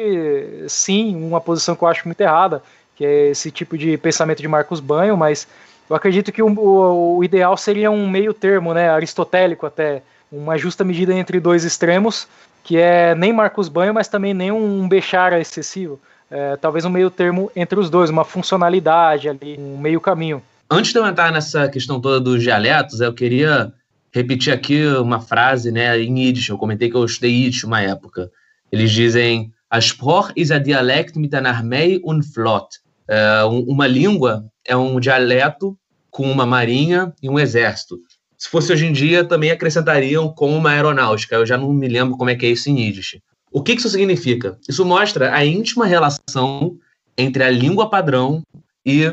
[0.68, 2.64] sim uma posição que eu acho muito errada,
[2.96, 5.48] que é esse tipo de pensamento de Marcos Banho, mas
[5.90, 10.58] eu acredito que o, o, o ideal seria um meio termo, né, aristotélico até, uma
[10.58, 12.28] justa medida entre dois extremos,
[12.64, 17.10] que é nem Marcos Banho, mas também nem um Bechara excessivo é, talvez um meio
[17.10, 20.42] termo entre os dois, uma funcionalidade ali, um meio caminho.
[20.70, 23.72] Antes de eu entrar nessa questão toda dos dialetos, eu queria
[24.12, 26.50] repetir aqui uma frase né, em Yiddish.
[26.50, 28.32] Eu comentei que eu estudei Yiddish uma época.
[28.72, 32.80] Eles dizem: A Sprach is a Dialekt mit einer Armee und Flot.
[33.08, 35.78] É, uma língua é um dialeto
[36.10, 38.00] com uma marinha e um exército.
[38.38, 41.36] Se fosse hoje em dia, também acrescentariam com uma aeronáutica.
[41.36, 43.20] Eu já não me lembro como é que é isso em Yiddish.
[43.56, 44.60] O que isso significa?
[44.68, 46.78] Isso mostra a íntima relação
[47.18, 48.44] entre a língua padrão
[48.86, 49.06] e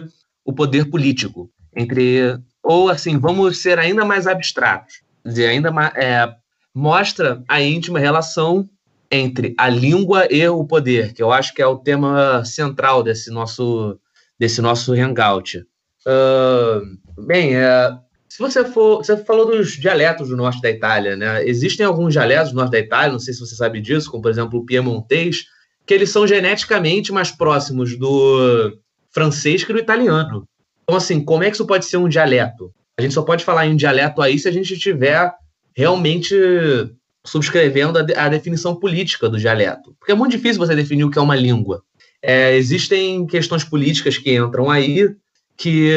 [0.45, 6.29] o poder político, entre ou assim, vamos ser ainda mais abstratos, dizer, ainda mais, é,
[6.75, 8.69] mostra a íntima relação
[9.13, 13.31] entre a língua e o poder, que eu acho que é o tema central desse
[13.31, 13.97] nosso
[14.37, 15.65] desse nosso hangout.
[16.05, 17.97] Uh, bem, é,
[18.33, 19.05] se você for.
[19.05, 21.47] Você falou dos dialetos do norte da Itália, né?
[21.47, 24.31] Existem alguns dialetos do norte da Itália, não sei se você sabe disso, como por
[24.31, 25.45] exemplo o piemontês,
[25.85, 28.73] que eles são geneticamente mais próximos do
[29.11, 30.49] francês que do italiano.
[30.83, 32.73] Então, assim, como é que isso pode ser um dialeto?
[32.99, 35.31] A gente só pode falar em dialeto aí se a gente tiver
[35.77, 36.35] realmente
[37.27, 39.95] subscrevendo a, de, a, definição política do dialeto.
[39.99, 41.83] Porque é muito difícil você definir o que é uma língua.
[42.23, 45.15] É, existem questões políticas que entram aí
[45.55, 45.93] que.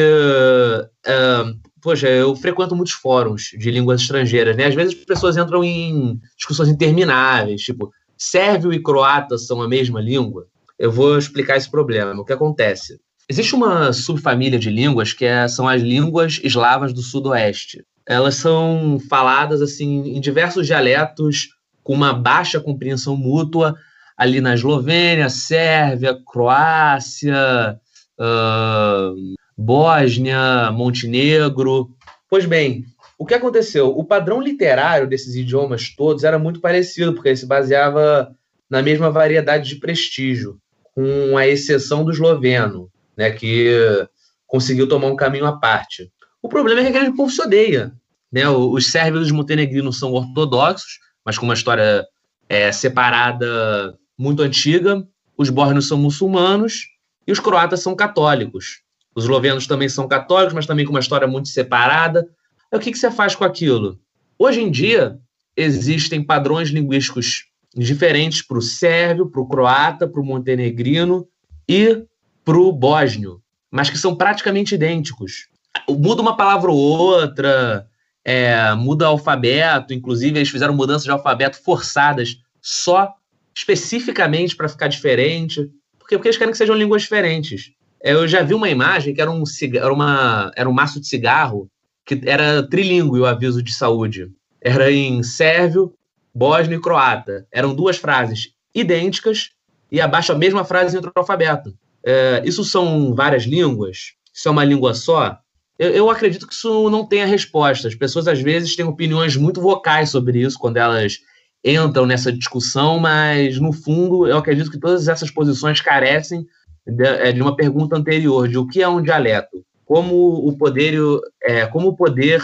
[1.06, 4.64] Uh, poxa, eu frequento muitos fóruns de línguas estrangeiras, né?
[4.64, 10.00] Às vezes as pessoas entram em discussões intermináveis, tipo, sérvio e croata são a mesma
[10.00, 10.48] língua?
[10.76, 12.20] Eu vou explicar esse problema.
[12.20, 12.98] O que acontece?
[13.28, 17.84] Existe uma subfamília de línguas que é, são as línguas eslavas do sudoeste.
[18.04, 21.50] Elas são faladas assim em diversos dialetos
[21.84, 23.76] com uma baixa compreensão mútua
[24.16, 27.78] ali na Eslovênia, Sérvia, Croácia,
[28.18, 31.90] uh, Bósnia, Montenegro.
[32.28, 32.84] Pois bem,
[33.18, 33.88] o que aconteceu?
[33.88, 38.34] O padrão literário desses idiomas todos era muito parecido, porque ele se baseava
[38.68, 40.58] na mesma variedade de prestígio,
[40.94, 44.06] com a exceção do esloveno né, que
[44.46, 46.10] conseguiu tomar um caminho à parte.
[46.42, 47.92] O problema é que aquele povo se odeia.
[48.30, 48.48] Né?
[48.48, 52.06] Os sérvios e os montenegrinos são ortodoxos, mas com uma história
[52.48, 55.06] é, separada muito antiga.
[55.36, 56.88] Os bórnios são muçulmanos
[57.26, 58.82] e os croatas são católicos.
[59.16, 62.28] Os eslovenos também são católicos, mas também com uma história muito separada.
[62.70, 63.98] o que, que você faz com aquilo?
[64.38, 65.18] Hoje em dia,
[65.56, 71.26] existem padrões linguísticos diferentes para o sérvio, para o croata, para o montenegrino
[71.66, 72.04] e
[72.44, 75.48] para o bósnio, mas que são praticamente idênticos.
[75.88, 77.86] Muda uma palavra ou outra,
[78.22, 83.14] é, muda alfabeto, inclusive eles fizeram mudanças de alfabeto forçadas só
[83.54, 87.72] especificamente para ficar diferente, porque, porque eles querem que sejam línguas diferentes.
[88.06, 89.42] É, eu já vi uma imagem que era um,
[89.74, 91.68] era, uma, era um maço de cigarro
[92.04, 94.30] que era trilíngue o aviso de saúde.
[94.60, 95.92] Era em sérvio,
[96.32, 97.48] bósnio e croata.
[97.50, 99.50] Eram duas frases idênticas
[99.90, 101.76] e abaixo a mesma frase em outro alfabeto.
[102.04, 104.12] É, isso são várias línguas?
[104.32, 105.36] Isso é uma língua só?
[105.76, 107.88] Eu, eu, acredito que isso não tenha resposta.
[107.88, 111.18] As pessoas, às vezes, têm opiniões muito vocais sobre isso quando elas
[111.64, 116.46] entram nessa discussão, mas, no fundo, eu acredito que todas essas posições carecem
[116.86, 119.64] de, é, de uma pergunta anterior, de o que é um dialeto?
[119.84, 120.98] Como o poder,
[121.42, 122.42] é, como o poder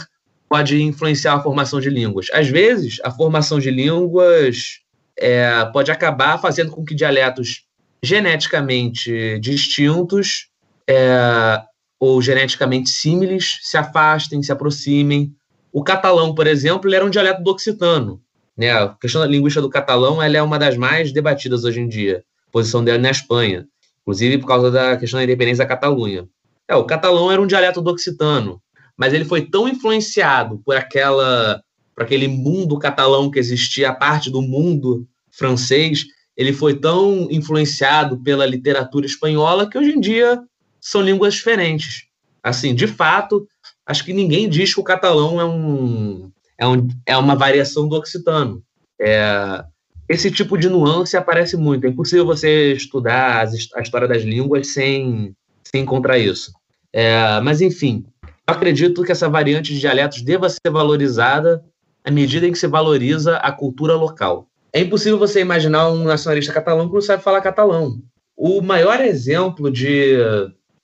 [0.48, 2.28] pode influenciar a formação de línguas?
[2.32, 4.80] Às vezes, a formação de línguas
[5.18, 7.64] é, pode acabar fazendo com que dialetos
[8.02, 10.48] geneticamente distintos
[10.88, 11.62] é,
[11.98, 15.32] ou geneticamente símiles se afastem, se aproximem.
[15.72, 18.20] O catalão, por exemplo, ele era um dialeto do occitano.
[18.56, 18.70] Né?
[18.70, 22.24] A questão da linguística do catalão ela é uma das mais debatidas hoje em dia,
[22.50, 23.66] posição dela na Espanha,
[24.02, 26.28] inclusive por causa da questão da independência da Catalunha.
[26.68, 28.60] É, o catalão era um dialeto do occitano,
[28.96, 31.60] mas ele foi tão influenciado por aquela
[31.94, 38.18] por aquele mundo catalão que existia a parte do mundo francês ele foi tão influenciado
[38.22, 40.42] pela literatura espanhola que hoje em dia
[40.80, 42.04] são línguas diferentes.
[42.42, 43.46] Assim, de fato,
[43.86, 47.96] acho que ninguém diz que o catalão é, um, é, um, é uma variação do
[47.96, 48.62] occitano.
[49.00, 49.64] É,
[50.12, 51.86] esse tipo de nuance aparece muito.
[51.86, 56.52] É impossível você estudar a história das línguas sem, sem encontrar isso.
[56.92, 61.64] É, mas, enfim, eu acredito que essa variante de dialetos deva ser valorizada
[62.04, 64.46] à medida em que se valoriza a cultura local.
[64.70, 67.98] É impossível você imaginar um nacionalista catalão que não sabe falar catalão.
[68.36, 70.16] O maior exemplo de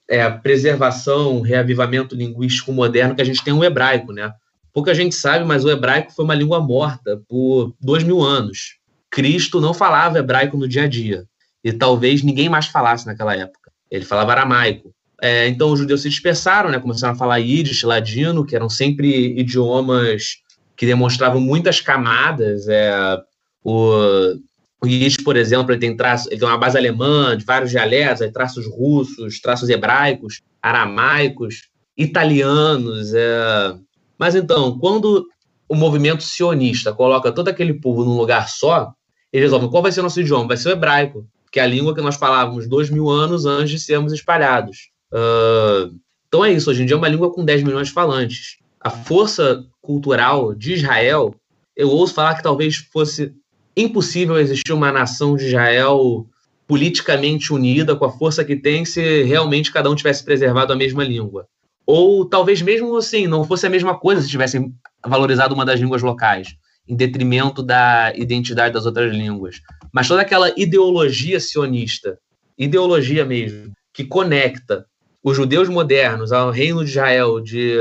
[0.09, 4.33] é, preservação, reavivamento linguístico moderno que a gente tem é o hebraico, né?
[4.73, 8.78] Pouca gente sabe, mas o hebraico foi uma língua morta por dois mil anos.
[9.11, 11.25] Cristo não falava hebraico no dia a dia.
[11.63, 13.71] E talvez ninguém mais falasse naquela época.
[13.91, 14.93] Ele falava aramaico.
[15.21, 16.79] É, então os judeus se dispersaram, né?
[16.79, 20.37] começaram a falar Yiddish, ladino, que eram sempre idiomas
[20.77, 23.19] que demonstravam muitas camadas, é,
[23.65, 24.39] o,
[24.85, 28.67] Yiddish, por exemplo, ele tem, traço, ele tem uma base alemã, de vários dialetos, traços
[28.67, 33.13] russos, traços hebraicos, aramaicos, italianos.
[33.13, 33.75] É...
[34.17, 35.27] Mas então, quando
[35.69, 38.93] o movimento sionista coloca todo aquele povo num lugar só,
[39.33, 40.49] eles resolvem qual vai ser o nosso idioma?
[40.49, 43.71] Vai ser o hebraico, que é a língua que nós falávamos dois mil anos antes
[43.71, 44.91] de sermos espalhados.
[45.13, 45.97] Uh...
[46.29, 48.59] Então é isso, hoje em dia é uma língua com 10 milhões de falantes.
[48.81, 51.35] A força cultural de Israel,
[51.75, 53.33] eu ouço falar que talvez fosse
[53.75, 56.27] impossível existir uma nação de Israel
[56.67, 61.03] politicamente unida, com a força que tem, se realmente cada um tivesse preservado a mesma
[61.03, 61.49] língua.
[61.87, 64.75] Ou talvez mesmo assim, não fosse a mesma coisa se tivessem
[65.07, 66.55] valorizado uma das línguas locais,
[66.89, 69.61] em detrimento da identidade das outras línguas.
[69.93, 72.19] Mas toda aquela ideologia sionista,
[72.57, 74.87] ideologia mesmo, que conecta
[75.23, 77.77] os judeus modernos ao reino de Israel de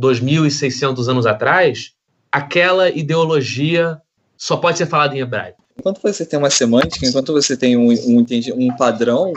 [0.00, 1.92] 2.600 anos atrás,
[2.32, 4.00] aquela ideologia
[4.36, 5.62] só pode ser falado em hebraico.
[5.78, 9.32] Enquanto você tem uma semântica, enquanto você tem um, um, um padrão,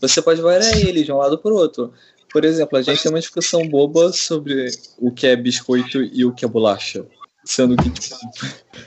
[0.00, 1.92] você pode variar ele de um lado para o outro.
[2.32, 6.32] Por exemplo, a gente tem uma discussão boba sobre o que é biscoito e o
[6.32, 7.04] que é bolacha.
[7.44, 8.16] Sendo que, tipo,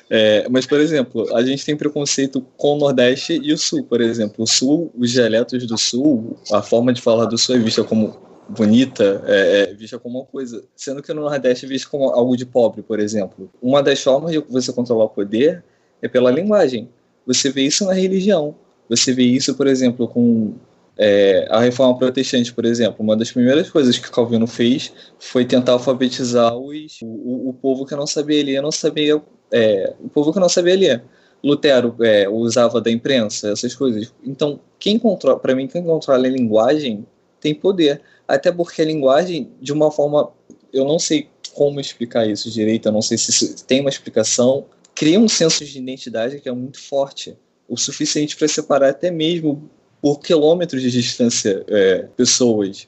[0.09, 3.99] é, mas, por exemplo, a gente tem preconceito com o Nordeste e o Sul, por
[3.99, 4.43] exemplo.
[4.43, 8.17] O Sul, os dialetos do Sul, a forma de falar do Sul é vista como
[8.47, 12.37] bonita, é, é vista como uma coisa, sendo que no Nordeste é vista como algo
[12.37, 13.49] de pobre, por exemplo.
[13.61, 15.63] Uma das formas de você controlar o poder
[16.01, 16.87] é pela linguagem.
[17.25, 18.55] Você vê isso na religião.
[18.87, 20.53] Você vê isso, por exemplo, com
[20.97, 25.73] é, a reforma protestante, por exemplo, uma das primeiras coisas que Calvino fez foi tentar
[25.73, 30.39] alfabetizar os, o, o povo que não sabia ler, não sabia, é, o povo que
[30.39, 31.03] não sabia ler.
[31.43, 34.11] Lutero é, usava da imprensa, essas coisas.
[34.23, 37.05] Então, quem controla, para mim, quem controla a linguagem
[37.39, 38.01] tem poder.
[38.27, 40.31] Até porque a linguagem, de uma forma,
[40.73, 45.19] eu não sei como explicar isso direito, eu não sei se tem uma explicação, cria
[45.19, 49.69] um senso de identidade que é muito forte, o suficiente para separar até mesmo
[50.05, 52.87] por quilômetros de distância é, pessoas.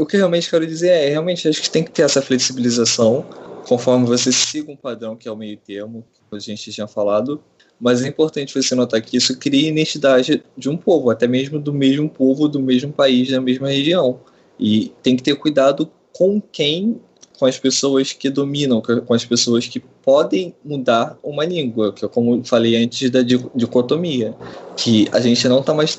[0.00, 3.24] O que eu realmente quero dizer é, realmente acho que tem que ter essa flexibilização,
[3.68, 7.40] conforme você siga um padrão que é o meio termo, que a gente tinha falado,
[7.80, 11.72] mas é importante você notar que isso cria identidade de um povo, até mesmo do
[11.72, 14.18] mesmo povo, do mesmo país, da mesma região.
[14.58, 17.00] E tem que ter cuidado com quem,
[17.38, 22.08] com as pessoas que dominam, com as pessoas que podem mudar uma língua, que é
[22.08, 24.34] como falei antes da dicotomia,
[24.76, 25.94] que a gente não está mais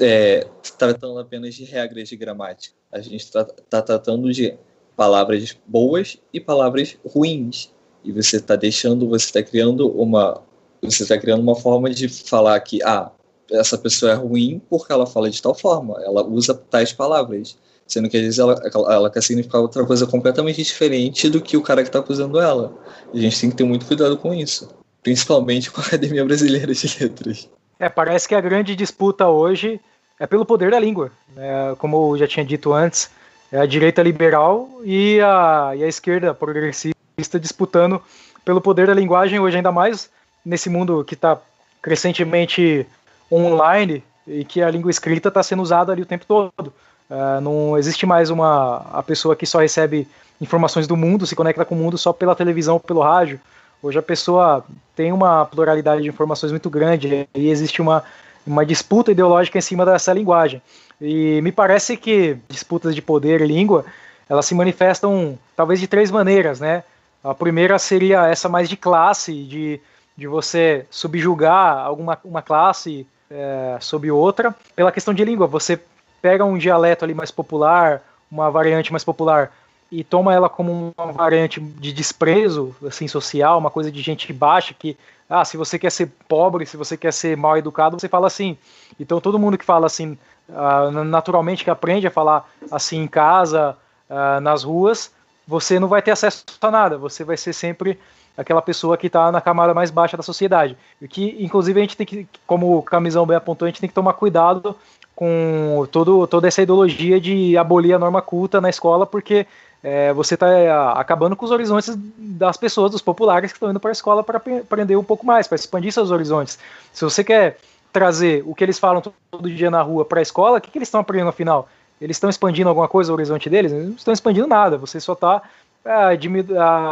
[0.00, 0.46] é,
[0.78, 4.56] tratando apenas de regras de gramática, a gente está tá tratando de
[4.96, 7.74] palavras boas e palavras ruins.
[8.04, 10.40] E você está deixando, você está criando uma,
[10.80, 13.10] você está criando uma forma de falar que ah,
[13.50, 18.08] essa pessoa é ruim porque ela fala de tal forma, ela usa tais palavras sendo
[18.08, 21.82] que às vezes ela, ela quer significar outra coisa completamente diferente do que o cara
[21.82, 22.76] que está acusando ela.
[23.14, 24.68] E a gente tem que ter muito cuidado com isso,
[25.02, 27.48] principalmente com a Academia Brasileira de Letras.
[27.78, 29.80] É, parece que a grande disputa hoje
[30.18, 31.10] é pelo poder da língua.
[31.36, 33.10] É, como eu já tinha dito antes,
[33.52, 36.96] é a direita liberal e a, e a esquerda progressista
[37.40, 38.02] disputando
[38.44, 40.10] pelo poder da linguagem hoje, ainda mais
[40.44, 41.38] nesse mundo que está
[41.82, 42.86] crescentemente
[43.30, 46.72] online e que a língua escrita está sendo usada ali o tempo todo.
[47.08, 50.08] Uh, não existe mais uma a pessoa que só recebe
[50.40, 53.40] informações do mundo, se conecta com o mundo só pela televisão pelo rádio.
[53.82, 58.02] Hoje a pessoa tem uma pluralidade de informações muito grande e existe uma,
[58.46, 60.62] uma disputa ideológica em cima dessa linguagem.
[61.00, 63.84] E me parece que disputas de poder e língua,
[64.28, 66.82] elas se manifestam talvez de três maneiras, né?
[67.22, 69.80] A primeira seria essa mais de classe, de,
[70.16, 74.54] de você subjugar alguma uma classe é, sobre outra.
[74.74, 75.78] Pela questão de língua, você
[76.22, 79.52] pega um dialeto ali mais popular, uma variante mais popular,
[79.90, 84.74] e toma ela como uma variante de desprezo assim social, uma coisa de gente baixa
[84.74, 84.96] que
[85.28, 88.56] ah, se você quer ser pobre, se você quer ser mal educado, você fala assim.
[88.98, 90.16] Então todo mundo que fala assim,
[90.48, 93.76] uh, naturalmente que aprende a falar assim em casa,
[94.08, 95.10] uh, nas ruas,
[95.46, 96.96] você não vai ter acesso a nada.
[96.98, 97.98] Você vai ser sempre
[98.36, 100.76] aquela pessoa que está na camada mais baixa da sociedade.
[101.00, 103.88] E que, inclusive, a gente tem que, como o Camisão bem apontou, a gente tem
[103.88, 104.76] que tomar cuidado
[105.14, 109.46] com todo, toda essa ideologia de abolir a norma culta na escola, porque
[109.82, 113.80] é, você está é, acabando com os horizontes das pessoas, dos populares que estão indo
[113.80, 116.58] para a escola para aprender um pouco mais, para expandir seus horizontes.
[116.92, 117.58] Se você quer
[117.92, 120.78] trazer o que eles falam todo dia na rua para a escola, o que, que
[120.78, 121.68] eles estão aprendendo afinal?
[122.00, 123.72] Eles estão expandindo alguma coisa o horizonte deles?
[123.72, 125.42] Eles não estão expandindo nada, você só está
[125.84, 126.18] é,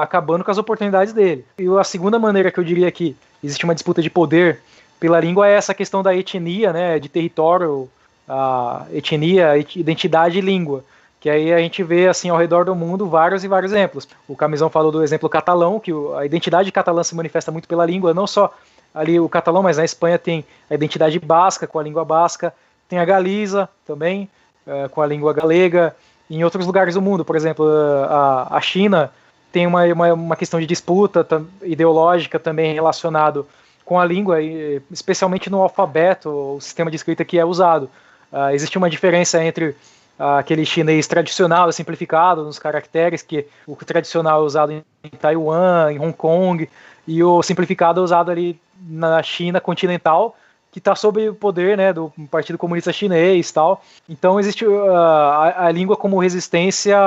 [0.01, 1.45] acabando com as oportunidades dele.
[1.59, 4.61] E a segunda maneira que eu diria que existe uma disputa de poder
[5.01, 7.89] pela língua é essa questão da etnia, né, de território,
[8.29, 10.85] a etnia, identidade e língua.
[11.25, 14.07] Que aí a gente vê assim ao redor do mundo vários e vários exemplos.
[14.29, 18.13] O Camisão falou do exemplo catalão, que a identidade catalã se manifesta muito pela língua,
[18.13, 18.53] não só
[18.95, 22.53] ali o catalão, mas na Espanha tem a identidade basca com a língua basca,
[22.91, 24.29] tem a galiza também
[24.67, 25.97] é, com a língua galega.
[26.29, 27.67] Em outros lugares do mundo, por exemplo,
[28.07, 29.11] a, a China
[29.51, 31.27] tem uma, uma, uma questão de disputa
[31.63, 33.49] ideológica também relacionado
[33.83, 34.43] com a língua,
[34.91, 37.89] especialmente no alfabeto, o sistema de escrita que é usado.
[38.31, 39.75] Uh, existe uma diferença entre
[40.19, 44.83] aquele chinês tradicional, simplificado nos caracteres, que o tradicional é usado em
[45.21, 46.69] Taiwan, em Hong Kong,
[47.07, 50.37] e o simplificado é usado ali na China continental,
[50.75, 53.85] que está sob o poder né, do Partido Comunista Chinês tal.
[54.09, 56.99] Então existe uh, a, a, língua como resistência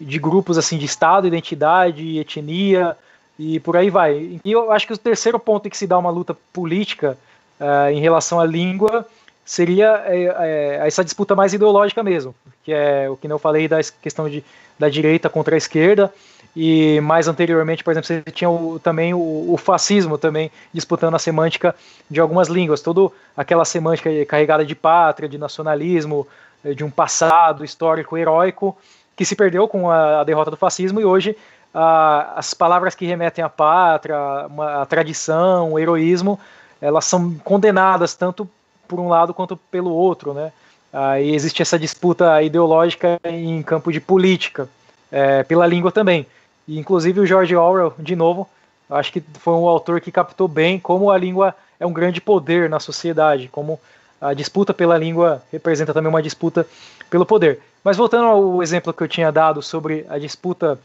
[0.00, 2.96] de grupos assim de Estado, identidade, etnia
[3.36, 4.40] e por aí vai.
[4.44, 7.18] E eu acho que o terceiro ponto em que se dá uma luta política
[7.60, 9.04] uh, em relação à língua
[9.48, 13.78] seria é, é, essa disputa mais ideológica mesmo, que é o que eu falei da
[14.02, 14.44] questão de,
[14.78, 16.12] da direita contra a esquerda,
[16.54, 21.18] e mais anteriormente, por exemplo, você tinha o, também o, o, fascismo também disputando a
[21.18, 21.74] semântica
[22.10, 26.28] de algumas línguas, toda aquela semântica carregada de pátria, de nacionalismo,
[26.62, 28.76] eh, de um passado histórico heróico,
[29.16, 31.34] que se perdeu com a, a derrota do fascismo e hoje
[31.72, 36.38] a, as palavras que remetem à pátria, uma, a tradição, o heroísmo,
[36.82, 38.46] elas são condenadas tanto
[38.88, 40.50] por um lado quanto pelo outro, né?
[40.92, 44.68] Aí existe essa disputa ideológica em campo de política,
[45.12, 46.26] é, pela língua também.
[46.66, 48.48] E, inclusive o George Orwell, de novo,
[48.88, 52.68] acho que foi um autor que captou bem como a língua é um grande poder
[52.68, 53.78] na sociedade, como
[54.20, 56.66] a disputa pela língua representa também uma disputa
[57.08, 57.60] pelo poder.
[57.84, 60.78] Mas voltando ao exemplo que eu tinha dado sobre a disputa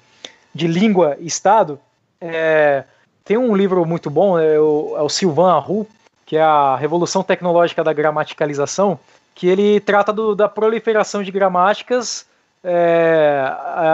[0.54, 1.80] de língua e Estado,
[2.22, 2.84] é,
[3.26, 5.88] tem um livro muito bom, é o, é o Sylvain Arroux,
[6.34, 9.00] que é a Revolução Tecnológica da Gramaticalização,
[9.36, 12.26] que ele trata do, da proliferação de gramáticas
[12.64, 13.46] é,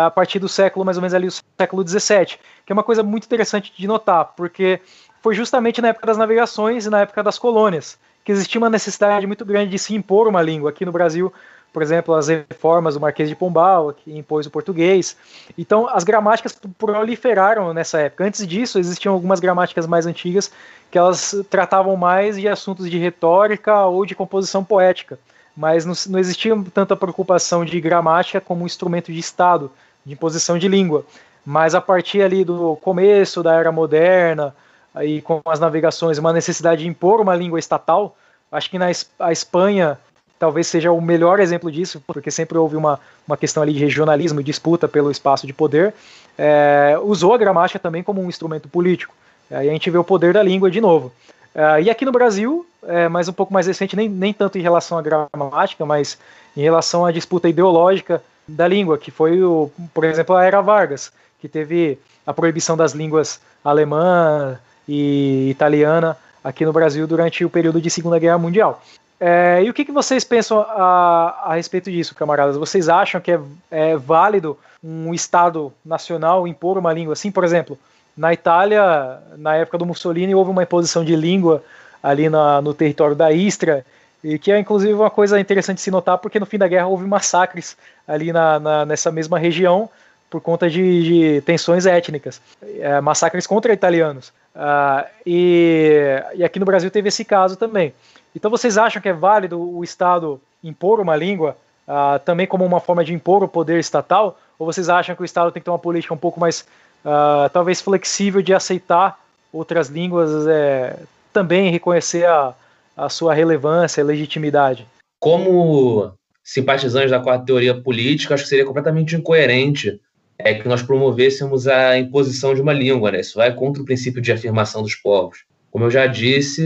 [0.06, 3.04] a partir do século, mais ou menos ali, o século XVII, que é uma coisa
[3.04, 4.80] muito interessante de notar, porque
[5.22, 9.28] foi justamente na época das navegações e na época das colônias que existia uma necessidade
[9.28, 10.70] muito grande de se impor uma língua.
[10.70, 11.34] Aqui no Brasil,
[11.72, 15.16] por exemplo, as reformas do Marquês de Pombal, que impôs o português.
[15.58, 18.24] Então, as gramáticas proliferaram nessa época.
[18.24, 20.52] Antes disso, existiam algumas gramáticas mais antigas
[20.90, 25.20] que elas tratavam mais de assuntos de retórica ou de composição poética,
[25.56, 29.72] mas não, não existia tanta preocupação de gramática como um instrumento de Estado,
[30.04, 31.06] de imposição de língua.
[31.46, 34.56] Mas a partir ali do começo da era moderna,
[34.94, 38.16] aí com as navegações, uma necessidade de impor uma língua estatal,
[38.52, 38.88] acho que na
[39.20, 40.00] a Espanha
[40.40, 44.40] talvez seja o melhor exemplo disso, porque sempre houve uma, uma questão ali de regionalismo
[44.40, 45.94] e disputa pelo espaço de poder,
[46.38, 49.14] é, usou a gramática também como um instrumento político.
[49.52, 51.12] Aí a gente vê o poder da língua de novo.
[51.54, 54.62] É, e aqui no Brasil, é, mais um pouco mais recente, nem, nem tanto em
[54.62, 56.18] relação à gramática, mas
[56.56, 61.12] em relação à disputa ideológica da língua, que foi, o, por exemplo, a Era Vargas,
[61.42, 67.82] que teve a proibição das línguas alemã e italiana aqui no Brasil durante o período
[67.82, 68.82] de Segunda Guerra Mundial.
[69.20, 72.56] É, e o que, que vocês pensam a, a, respeito disso, camaradas?
[72.56, 73.40] Vocês acham que é,
[73.70, 77.30] é, válido um Estado nacional impor uma língua assim?
[77.30, 77.78] Por exemplo,
[78.16, 81.62] na Itália, na época do Mussolini, houve uma imposição de língua
[82.02, 83.86] ali na, no território da Istria,
[84.24, 87.06] e que é inclusive uma coisa interessante se notar, porque no fim da guerra houve
[87.06, 89.90] massacres ali na, na nessa mesma região
[90.30, 92.42] por conta de, de tensões étnicas,
[92.80, 94.32] é, massacres contra italianos.
[94.56, 97.94] Uh, e, e aqui no Brasil teve esse caso também.
[98.36, 101.58] Então vocês acham que é válido o Estado impor uma língua
[101.88, 104.40] uh, também como uma forma de impor o poder estatal?
[104.58, 106.66] Ou vocês acham que o Estado tem que ter uma política um pouco mais,
[107.06, 109.20] uh, talvez, flexível de aceitar
[109.52, 110.98] outras línguas, é,
[111.34, 112.54] também reconhecer a,
[112.96, 114.86] a sua relevância e legitimidade?
[115.20, 116.14] Como
[116.44, 120.00] simpatizantes da quarta teoria política, acho que seria completamente incoerente
[120.42, 123.20] é que nós promovêssemos a imposição de uma língua, né?
[123.20, 125.44] Isso vai contra o princípio de afirmação dos povos.
[125.70, 126.64] Como eu já disse,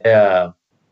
[0.00, 0.48] é,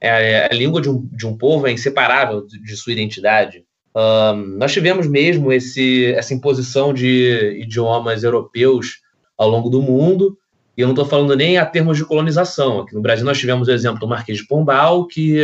[0.07, 3.65] é, a língua de um, de um povo é inseparável de, de sua identidade.
[3.97, 8.99] Um, nós tivemos mesmo esse, essa imposição de idiomas europeus
[9.39, 10.37] ao longo do mundo,
[10.77, 12.81] e eu não estou falando nem a termos de colonização.
[12.81, 15.41] Aqui no Brasil nós tivemos o exemplo do Marquês de Pombal, que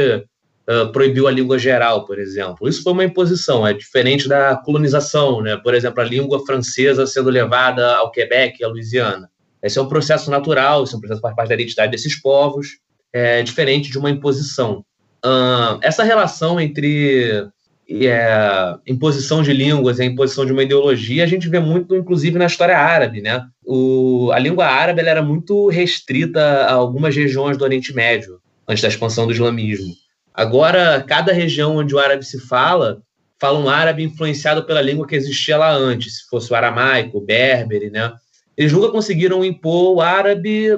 [0.68, 2.68] uh, proibiu a língua geral, por exemplo.
[2.68, 5.56] Isso foi uma imposição, é diferente da colonização, né?
[5.56, 9.30] por exemplo, a língua francesa sendo levada ao Quebec e à Louisiana.
[9.62, 12.20] Esse é um processo natural, esse é um processo que faz parte da identidade desses
[12.20, 12.82] povos
[13.12, 14.84] é, diferente de uma imposição.
[15.24, 17.46] Uh, essa relação entre
[17.88, 22.38] é, imposição de línguas e a imposição de uma ideologia a gente vê muito, inclusive,
[22.38, 23.20] na história árabe.
[23.20, 23.44] Né?
[23.64, 28.88] O, a língua árabe era muito restrita a algumas regiões do Oriente Médio, antes da
[28.88, 29.92] expansão do islamismo.
[30.34, 33.02] Agora, cada região onde o árabe se fala,
[33.38, 37.20] fala um árabe influenciado pela língua que existia lá antes, se fosse o aramaico, o
[37.20, 38.12] berbere, né?
[38.56, 40.68] Eles nunca conseguiram impor o árabe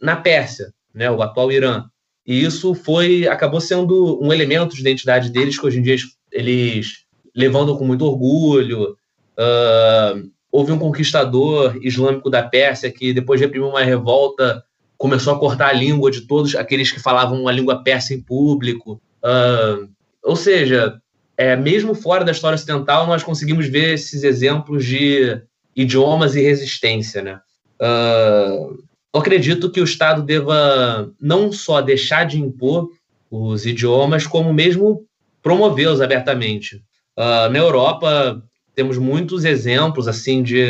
[0.00, 1.84] na Pérsia, né, o atual Irã.
[2.26, 5.96] E isso foi acabou sendo um elemento de identidade deles que hoje em dia
[6.32, 8.96] eles levantam com muito orgulho.
[9.38, 14.64] Uh, houve um conquistador islâmico da Pérsia que, depois de reprimir uma revolta,
[14.96, 19.00] começou a cortar a língua de todos aqueles que falavam a língua persa em público.
[19.22, 19.88] Uh,
[20.24, 20.98] ou seja,
[21.36, 25.40] é, mesmo fora da história ocidental, nós conseguimos ver esses exemplos de
[25.76, 27.22] idiomas e resistência.
[27.22, 27.40] Né?
[27.80, 28.82] Uh,
[29.14, 32.90] eu acredito que o Estado deva não só deixar de impor
[33.30, 35.04] os idiomas, como mesmo
[35.42, 36.76] promovê-los abertamente.
[37.16, 38.42] Uh, na Europa,
[38.74, 40.66] temos muitos exemplos assim de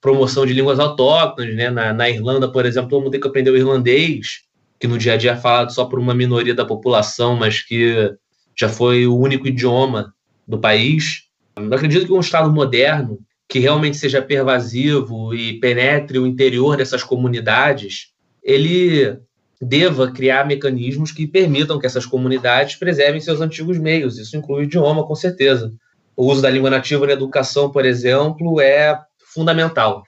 [0.00, 1.54] promoção de línguas autóctones.
[1.54, 1.70] Né?
[1.70, 4.40] Na, na, Irlanda, por exemplo, todo mundo tem que aprender o irlandês,
[4.78, 8.12] que no dia a dia é falado só por uma minoria da população, mas que
[8.56, 10.12] já foi o único idioma
[10.46, 11.24] do país.
[11.56, 13.18] Eu acredito que um Estado moderno
[13.50, 19.18] que realmente seja pervasivo e penetre o interior dessas comunidades, ele
[19.60, 24.18] deva criar mecanismos que permitam que essas comunidades preservem seus antigos meios.
[24.18, 25.74] Isso inclui o idioma, com certeza.
[26.16, 28.96] O uso da língua nativa na educação, por exemplo, é
[29.34, 30.04] fundamental.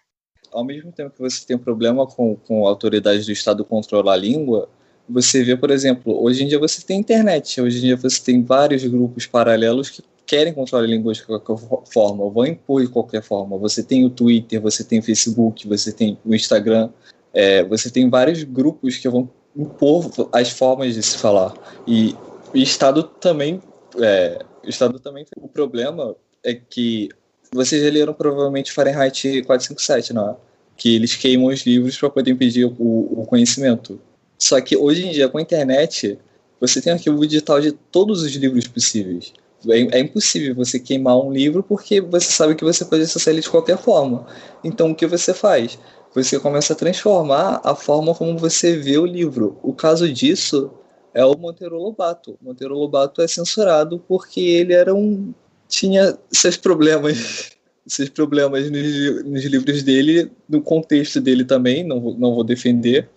[0.52, 4.12] ao mesmo tempo que você tem um problema com, com a autoridade do Estado controlar
[4.12, 4.68] a língua,
[5.08, 8.44] você vê, por exemplo, hoje em dia você tem internet, hoje em dia você tem
[8.44, 11.58] vários grupos paralelos que querem controlar a língua de qualquer
[11.92, 13.58] forma, vão impor de qualquer forma.
[13.58, 16.88] Você tem o Twitter, você tem o Facebook, você tem o Instagram,
[17.34, 21.52] é, você tem vários grupos que vão impor as formas de se falar.
[21.86, 22.16] E
[22.54, 23.60] o Estado também,
[24.00, 27.10] é, o Estado também, o problema é que
[27.52, 30.36] vocês já leram provavelmente Fahrenheit 457, não é?
[30.78, 34.00] Que eles queimam os livros para poder impedir o, o conhecimento.
[34.38, 36.18] Só que hoje em dia, com a internet,
[36.58, 39.34] você tem arquivo digital de todos os livros possíveis.
[39.68, 43.42] É, é, impossível você queimar um livro porque você sabe que você pode acessar ele
[43.42, 44.26] de qualquer forma.
[44.64, 45.78] Então, o que você faz?
[46.14, 49.58] Você começa a transformar a forma como você vê o livro.
[49.62, 50.70] O caso disso
[51.14, 52.38] é o Monteiro Lobato.
[52.40, 55.32] O Monteiro Lobato é censurado porque ele era um
[55.68, 57.50] tinha seus problemas
[57.86, 63.08] seus problemas nos, nos livros dele, no contexto dele também, não, não vou defender,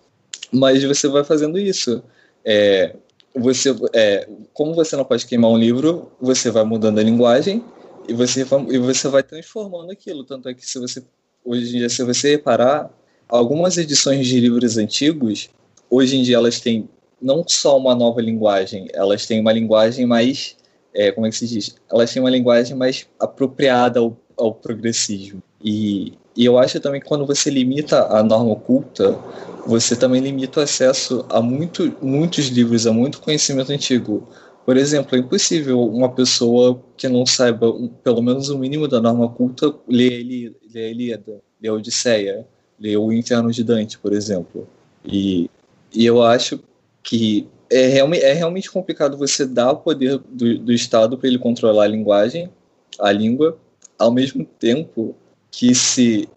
[0.50, 2.02] mas você vai fazendo isso.
[2.44, 2.94] É,
[3.36, 7.62] você, é, como você não pode queimar um livro, você vai mudando a linguagem
[8.08, 10.24] e você vai, e você vai transformando aquilo.
[10.24, 11.02] Tanto é que se você
[11.44, 12.90] hoje em dia, se você reparar,
[13.28, 15.48] algumas edições de livros antigos,
[15.88, 16.88] hoje em dia elas têm
[17.20, 20.56] não só uma nova linguagem, elas têm uma linguagem mais,
[20.92, 21.76] é, como é que se diz?
[21.90, 25.42] Elas têm uma linguagem mais apropriada ao, ao progressismo.
[25.62, 29.18] E, e eu acho também que quando você limita a norma oculta,
[29.66, 34.28] você também limita o acesso a muito, muitos livros, a muito conhecimento antigo.
[34.64, 37.72] Por exemplo, é impossível uma pessoa que não saiba
[38.02, 42.46] pelo menos o mínimo da norma culta ler, ler a Ilíada, ler a Odisseia,
[42.78, 44.68] ler o Inferno de Dante, por exemplo.
[45.04, 45.48] E,
[45.94, 46.60] e eu acho
[47.02, 51.84] que é, é realmente complicado você dar o poder do, do Estado para ele controlar
[51.84, 52.50] a linguagem,
[52.98, 53.56] a língua,
[53.98, 55.14] ao mesmo tempo
[55.56, 56.28] que se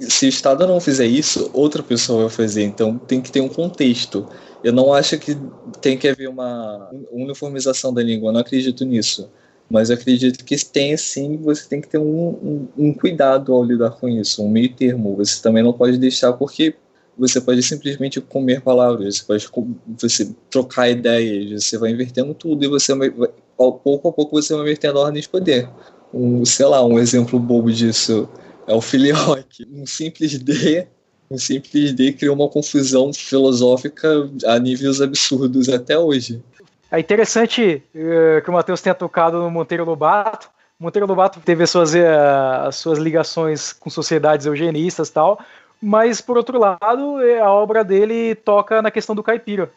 [0.00, 2.64] se o Estado não fizer isso, outra pessoa vai fazer.
[2.64, 4.26] Então tem que ter um contexto.
[4.62, 5.36] Eu não acho que
[5.80, 9.30] tem que haver uma uniformização da língua, eu não acredito nisso.
[9.70, 13.90] Mas acredito que tem sim, você tem que ter um, um, um cuidado ao lidar
[13.90, 15.14] com isso, um meio termo.
[15.16, 16.74] Você também não pode deixar porque
[17.16, 19.48] você pode simplesmente comer palavras, você pode
[20.00, 23.10] você trocar ideias, você vai invertendo tudo e você vai,
[23.56, 25.68] pouco a pouco você vai invertendo a ordem de poder.
[26.12, 28.28] Um, sei lá, um exemplo bobo disso
[28.68, 29.66] é o filioque.
[29.72, 30.86] Um simples D,
[31.30, 36.40] um simples D criou uma confusão filosófica a níveis absurdos até hoje.
[36.90, 40.48] É interessante uh, que o Matheus tenha tocado no Monteiro Lobato.
[40.78, 45.40] Monteiro Lobato teve as suas, uh, as suas ligações com sociedades eugenistas tal,
[45.82, 49.70] mas por outro lado, eh, a obra dele toca na questão do caipira.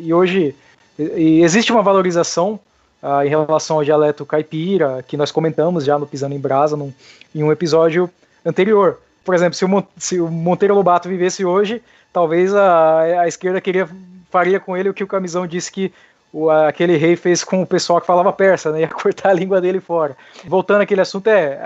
[0.00, 0.54] E hoje
[0.98, 2.60] e existe uma valorização
[3.02, 6.92] uh, em relação ao dialeto caipira, que nós comentamos já no Pisando em Brasa, num,
[7.34, 8.10] em um episódio
[8.44, 8.98] anterior.
[9.24, 11.82] Por exemplo, se o, se o Monteiro Lobato vivesse hoje,
[12.12, 13.88] talvez a, a esquerda queria,
[14.30, 15.92] faria com ele o que o Camisão disse que
[16.32, 18.80] o, aquele rei fez com o pessoal que falava persa, né?
[18.82, 20.16] Ia cortar a língua dele fora.
[20.44, 21.58] Voltando àquele assunto, é,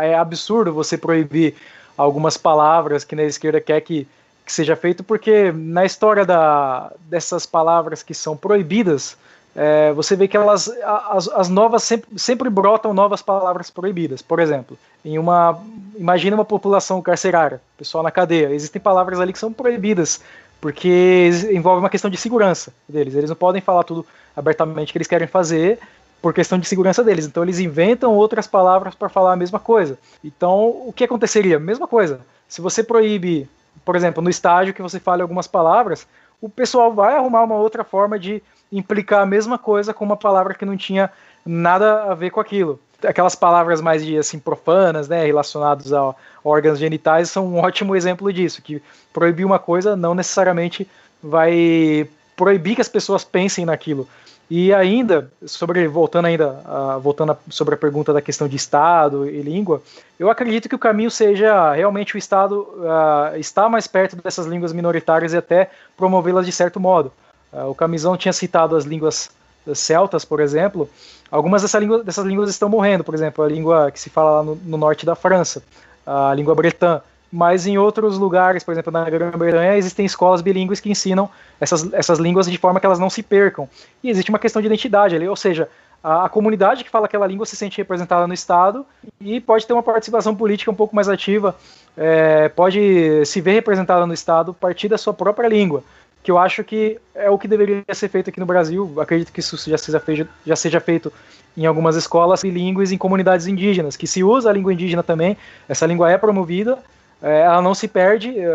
[0.00, 1.54] é absurdo você proibir
[1.96, 4.06] algumas palavras que na esquerda quer que,
[4.44, 9.16] que seja feito, porque na história da, dessas palavras que são proibidas,
[9.54, 10.68] é, você vê que elas,
[11.10, 14.22] as, as novas sempre, sempre brotam novas palavras proibidas.
[14.22, 15.60] Por exemplo, em uma,
[15.96, 20.20] imagina uma população carcerária, pessoal na cadeia, existem palavras ali que são proibidas
[20.60, 23.14] porque envolve uma questão de segurança deles.
[23.14, 24.04] Eles não podem falar tudo
[24.36, 25.78] abertamente que eles querem fazer
[26.20, 27.26] por questão de segurança deles.
[27.26, 29.98] Então eles inventam outras palavras para falar a mesma coisa.
[30.22, 31.58] Então o que aconteceria?
[31.58, 32.20] Mesma coisa.
[32.48, 33.48] Se você proíbe,
[33.84, 36.06] por exemplo, no estágio que você fale algumas palavras,
[36.40, 40.54] o pessoal vai arrumar uma outra forma de implicar a mesma coisa com uma palavra
[40.54, 41.10] que não tinha
[41.44, 42.78] nada a ver com aquilo.
[43.04, 46.14] Aquelas palavras mais de assim profanas, né, relacionadas a
[46.44, 50.88] órgãos genitais, são um ótimo exemplo disso, que proibir uma coisa não necessariamente
[51.22, 54.08] vai proibir que as pessoas pensem naquilo.
[54.50, 59.28] E ainda, sobre voltando ainda, uh, voltando a, sobre a pergunta da questão de Estado
[59.28, 59.82] e língua,
[60.18, 64.72] eu acredito que o caminho seja realmente o Estado uh, estar mais perto dessas línguas
[64.72, 67.12] minoritárias e até promovê-las de certo modo.
[67.52, 69.30] Uh, o Camisão tinha citado as línguas
[69.74, 70.88] celtas, por exemplo.
[71.30, 74.42] Algumas dessa língua, dessas línguas estão morrendo, por exemplo, a língua que se fala lá
[74.42, 75.62] no, no norte da França,
[76.06, 80.90] a língua bretã mas em outros lugares, por exemplo, na Grã-Bretanha, existem escolas bilíngues que
[80.90, 81.28] ensinam
[81.60, 83.68] essas, essas línguas de forma que elas não se percam.
[84.02, 85.68] E existe uma questão de identidade ali, ou seja,
[86.02, 88.86] a, a, comunidade que fala aquela língua se sente representada no Estado
[89.20, 91.54] e pode ter uma participação política um pouco mais ativa,
[91.96, 95.82] é, pode se ver representada no Estado a partir da sua própria língua,
[96.28, 98.92] que eu acho que é o que deveria ser feito aqui no Brasil.
[99.00, 101.10] Acredito que isso já seja feito, já seja feito
[101.56, 105.86] em algumas escolas bilíngues em comunidades indígenas, que se usa a língua indígena também, essa
[105.86, 106.78] língua é promovida
[107.22, 108.46] é, ela não se perde, é,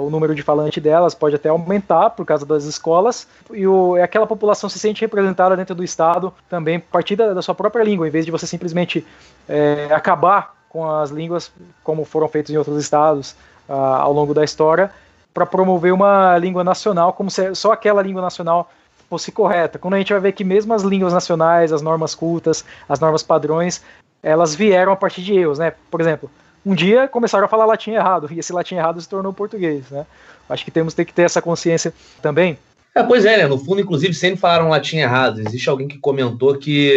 [0.00, 4.26] o número de falantes delas pode até aumentar por causa das escolas, e o, aquela
[4.26, 8.10] população se sente representada dentro do Estado também a partir da, sua própria língua, em
[8.12, 9.04] vez de você simplesmente
[9.48, 11.50] é, acabar com as línguas
[11.82, 13.32] como foram feitos em outros estados
[13.68, 14.90] uh, ao longo da história,
[15.32, 18.70] para promover uma língua nacional, como se só aquela língua nacional
[19.08, 19.78] fosse correta.
[19.78, 23.22] Quando a gente vai ver que mesmo as línguas nacionais, as normas cultas, as normas
[23.22, 23.82] padrões,
[24.22, 25.72] elas vieram a partir de erros, né?
[25.90, 26.30] Por exemplo,
[26.64, 30.06] um dia começaram a falar latim errado, e esse latim errado se tornou português, né?
[30.48, 32.58] Acho que temos que ter essa consciência também.
[32.94, 33.46] É, pois é, né?
[33.46, 35.40] No fundo, inclusive, sempre falaram latim errado.
[35.40, 36.94] Existe alguém que comentou que.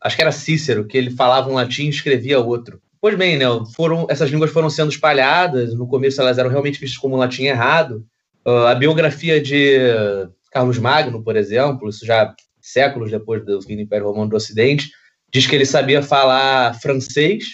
[0.00, 2.80] Acho que era Cícero, que ele falava um latim e escrevia outro.
[3.02, 3.46] Pois bem, né?
[3.74, 5.74] Foram, essas línguas foram sendo espalhadas.
[5.74, 8.06] No começo, elas eram realmente vistas como latim errado.
[8.46, 9.76] Uh, a biografia de
[10.52, 14.88] Carlos Magno, por exemplo, isso já séculos depois do fim do Império Romano do Ocidente,
[15.32, 17.46] diz que ele sabia falar francês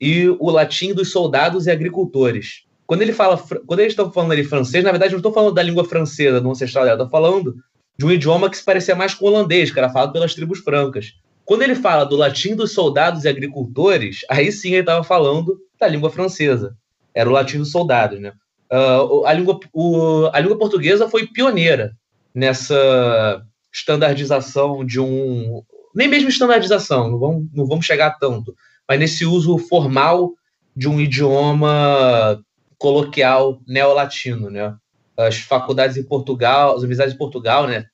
[0.00, 2.64] e o latim dos soldados e agricultores.
[2.84, 5.62] Quando ele fala, quando eles estão falando ali francês, na verdade não estou falando da
[5.62, 7.54] língua francesa do ancestral dela, estou falando
[7.96, 10.58] de um idioma que se parecia mais com o holandês, que era falado pelas tribos
[10.58, 11.12] francas.
[11.46, 15.86] Quando ele fala do latim dos soldados e agricultores, aí sim ele estava falando da
[15.86, 16.76] língua francesa.
[17.14, 18.32] Era o latim dos soldados, né?
[18.70, 21.96] Uh, a, língua, o, a língua portuguesa foi pioneira
[22.34, 25.62] nessa standardização de um.
[25.94, 28.54] Nem mesmo standardização, não vamos, não vamos chegar tanto,
[28.86, 30.32] mas nesse uso formal
[30.76, 32.42] de um idioma
[32.76, 34.74] coloquial neolatino, né?
[35.16, 37.86] As faculdades em Portugal, as universidades em Portugal, né?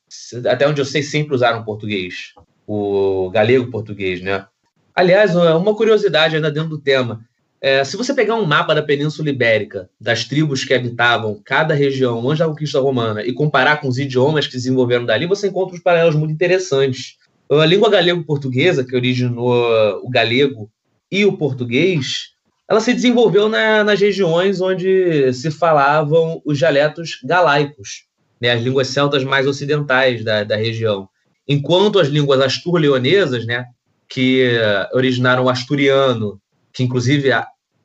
[0.50, 2.32] Até onde eu sei, sempre usaram português,
[2.66, 4.46] o galego português, né?
[4.94, 7.24] Aliás, uma curiosidade ainda dentro do tema.
[7.60, 12.18] É, se você pegar um mapa da Península Ibérica, das tribos que habitavam cada região
[12.28, 15.80] antes da conquista romana, e comparar com os idiomas que desenvolveram dali, você encontra uns
[15.80, 17.16] paralelos muito interessantes.
[17.48, 19.52] A língua galego-portuguesa, que originou
[20.02, 20.68] o galego
[21.10, 22.32] e o português,
[22.68, 28.06] ela se desenvolveu na, nas regiões onde se falavam os dialetos galaicos,
[28.40, 31.08] né, as línguas celtas mais ocidentais da, da região.
[31.48, 33.66] Enquanto as línguas astur-leonesas, né,
[34.08, 34.58] que
[34.92, 36.40] originaram o asturiano,
[36.72, 37.30] que inclusive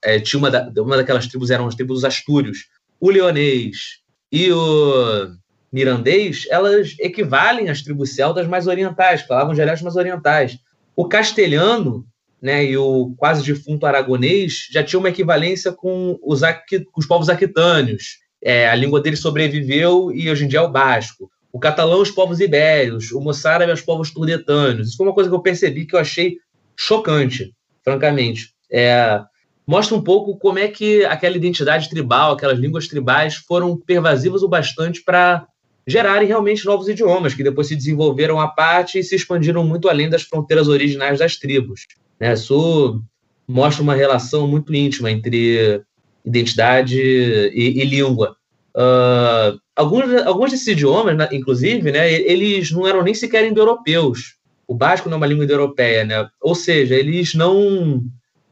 [0.03, 2.68] é, tinha uma, da, uma daquelas tribos, eram as tribos dos astúrios,
[2.99, 3.99] o leonês
[4.32, 5.30] e o
[5.72, 10.58] mirandês, elas equivalem às tribos celtas mais orientais, falavam dialetos mais orientais.
[10.95, 12.05] O castelhano
[12.41, 17.30] né, e o quase defunto aragonês já tinha uma equivalência com os, com os povos
[17.30, 18.20] aquitâneos.
[18.41, 21.30] É, a língua deles sobreviveu e hoje em dia é o basco.
[21.58, 23.12] O catalão, os povos ibéricos.
[23.12, 24.89] O moçárabe, os povos turdetâneos.
[24.89, 26.38] Isso foi uma coisa que eu percebi que eu achei
[26.76, 27.51] chocante,
[27.84, 28.53] francamente.
[28.72, 29.24] É,
[29.66, 34.47] mostra um pouco como é que aquela identidade tribal, aquelas línguas tribais foram pervasivas o
[34.47, 35.47] bastante para
[35.88, 40.12] gerarem realmente novos idiomas, que depois se desenvolveram à parte e se expandiram muito além
[40.12, 41.88] das fronteiras originais das tribos.
[42.20, 42.34] Né?
[42.34, 43.01] Isso
[43.47, 45.82] mostra uma relação muito íntima entre
[46.24, 48.36] identidade e, e língua.
[48.78, 54.36] Uh, alguns, alguns desses idiomas, né, inclusive, né, eles não eram nem sequer indo-europeus.
[54.68, 56.30] O basco não é uma língua indo-europeia, né?
[56.40, 58.04] ou seja, eles não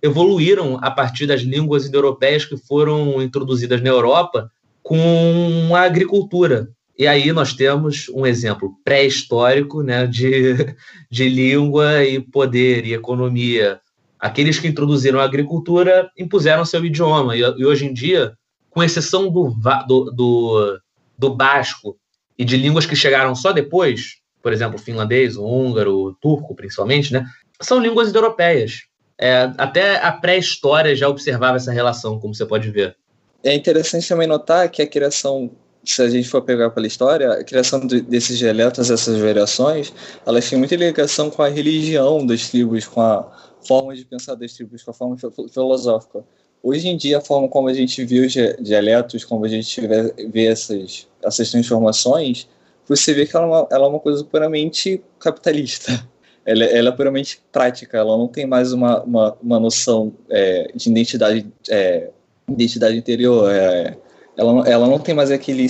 [0.02, 4.50] evoluíram a partir das línguas indo-europeias que foram introduzidas na Europa
[4.82, 6.70] com a agricultura.
[6.98, 10.76] E aí nós temos um exemplo pré-histórico né, de,
[11.12, 13.80] de língua e poder e economia.
[14.18, 17.36] Aqueles que introduziram a agricultura impuseram seu idioma.
[17.36, 18.34] E, e hoje em dia,
[18.76, 19.56] com exceção do,
[19.88, 20.80] do, do,
[21.18, 21.98] do basco
[22.38, 26.54] e de línguas que chegaram só depois, por exemplo, o finlandês, o húngaro, o turco,
[26.54, 27.26] principalmente, né,
[27.62, 28.82] são línguas europeias.
[29.18, 32.98] É, até a pré-história já observava essa relação, como você pode ver.
[33.42, 35.50] É interessante também notar que a criação
[35.86, 39.94] se a gente for pegar pela história, a criação de, desses dialetos, essas variações,
[40.26, 43.32] elas têm muita ligação com a religião das tribos, com a
[43.66, 45.16] forma de pensar das tribos, com a forma
[45.54, 46.26] filosófica.
[46.66, 49.80] Hoje em dia, a forma como a gente vê os dialetos, como a gente
[50.32, 52.50] vê, essas, essas transformações,
[52.88, 55.92] você vê que ela é uma, ela é uma coisa puramente capitalista.
[56.48, 60.92] Ela, ela, é puramente prática, ela não tem mais uma, uma, uma noção é, de
[60.92, 62.12] identidade, é,
[62.48, 63.52] identidade interior.
[63.52, 63.98] É,
[64.38, 65.66] ela, ela não tem mais aquele.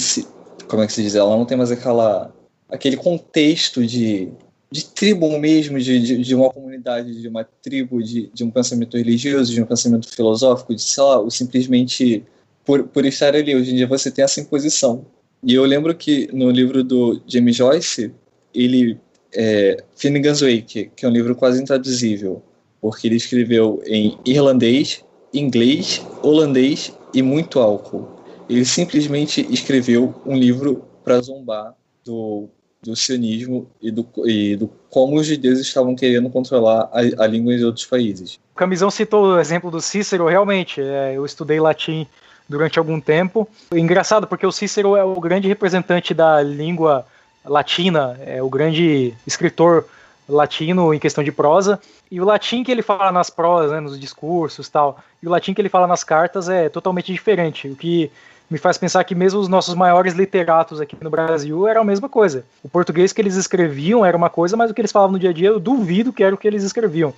[0.68, 1.16] Como é que se diz?
[1.16, 2.36] Ela não tem mais aquela,
[2.68, 4.34] aquele contexto de,
[4.72, 8.98] de tribo mesmo, de, de, de uma comunidade, de uma tribo, de, de um pensamento
[8.98, 12.24] religioso, de um pensamento filosófico, de, sei lá, simplesmente
[12.66, 13.56] por, por estar ali.
[13.56, 15.06] Hoje em dia você tem essa imposição.
[15.44, 18.12] E eu lembro que no livro do James Joyce,
[18.54, 18.98] ele.
[19.38, 22.42] É, Finnegan's Wake, que é um livro quase intraduzível,
[22.80, 25.04] porque ele escreveu em irlandês,
[25.34, 28.08] inglês, holandês e muito álcool.
[28.50, 32.48] Ele simplesmente escreveu um livro para zombar do,
[32.86, 37.58] do sionismo e do, e do como os judeus estavam querendo controlar a, a língua
[37.58, 38.40] de outros países.
[38.54, 42.08] O Camisão citou o exemplo do Cícero, realmente, é, eu estudei latim
[42.48, 43.48] durante algum tempo.
[43.74, 47.06] Engraçado, porque o Cícero é o grande representante da língua
[47.44, 49.86] latina, é o grande escritor
[50.28, 51.80] latino em questão de prosa,
[52.10, 55.54] e o latim que ele fala nas prosas, né, nos discursos tal, e o latim
[55.54, 58.12] que ele fala nas cartas é totalmente diferente, o que
[58.50, 62.08] me faz pensar que mesmo os nossos maiores literatos aqui no Brasil era a mesma
[62.08, 62.46] coisa.
[62.64, 65.32] O português que eles escreviam era uma coisa, mas o que eles falavam no dia
[65.32, 67.14] a dia eu duvido que era o que eles escreviam.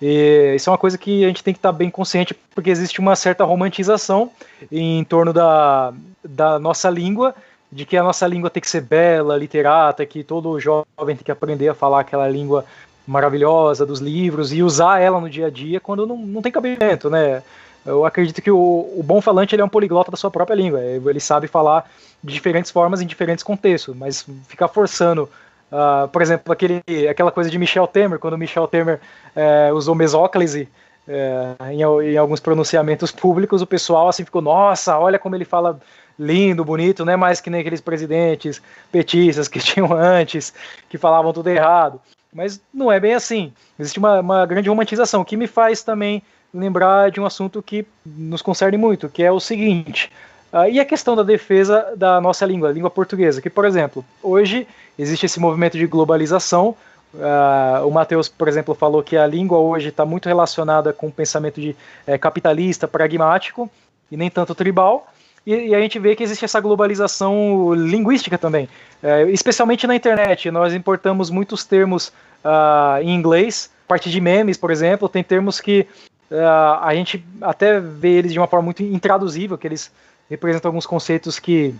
[0.00, 2.98] E isso é uma coisa que a gente tem que estar bem consciente, porque existe
[2.98, 4.30] uma certa romantização
[4.70, 7.32] em torno da, da nossa língua,
[7.70, 11.30] de que a nossa língua tem que ser bela, literata, que todo jovem tem que
[11.30, 12.64] aprender a falar aquela língua
[13.06, 17.08] maravilhosa dos livros e usar ela no dia a dia quando não, não tem cabimento,
[17.08, 17.42] né?
[17.84, 20.80] Eu acredito que o, o bom falante ele é um poliglota da sua própria língua.
[20.80, 21.90] Ele sabe falar
[22.22, 25.28] de diferentes formas em diferentes contextos, mas ficar forçando,
[25.70, 29.00] uh, por exemplo, aquele, aquela coisa de Michel Temer, quando Michel Temer
[29.36, 30.68] uh, usou mesóclise
[31.08, 35.80] uh, em, em, alguns pronunciamentos públicos, o pessoal assim ficou, nossa, olha como ele fala
[36.16, 38.62] lindo, bonito, não é mais que nem aqueles presidentes
[38.92, 40.54] petistas que tinham antes,
[40.88, 42.00] que falavam tudo errado.
[42.32, 43.52] Mas não é bem assim.
[43.78, 46.22] Existe uma, uma grande romantização, que me faz também
[46.52, 50.10] lembrar de um assunto que nos concerne muito, que é o seguinte.
[50.52, 54.04] Uh, e a questão da defesa da nossa língua, a língua portuguesa, que, por exemplo,
[54.22, 54.66] hoje
[54.98, 56.76] existe esse movimento de globalização.
[57.14, 61.12] Uh, o Matheus, por exemplo, falou que a língua hoje está muito relacionada com o
[61.12, 61.74] pensamento de
[62.06, 63.70] é, capitalista, pragmático,
[64.10, 65.06] e nem tanto tribal.
[65.46, 68.68] E, e, a gente vê que existe essa globalização linguística também,
[69.02, 70.50] é, especialmente na internet.
[70.50, 72.08] Nós importamos muitos termos
[72.44, 75.86] uh, em inglês, a partir de memes, por exemplo, tem termos que
[76.32, 79.92] uh, a gente até vê eles de uma forma muito intraduzível, que eles
[80.28, 81.74] representam alguns conceitos que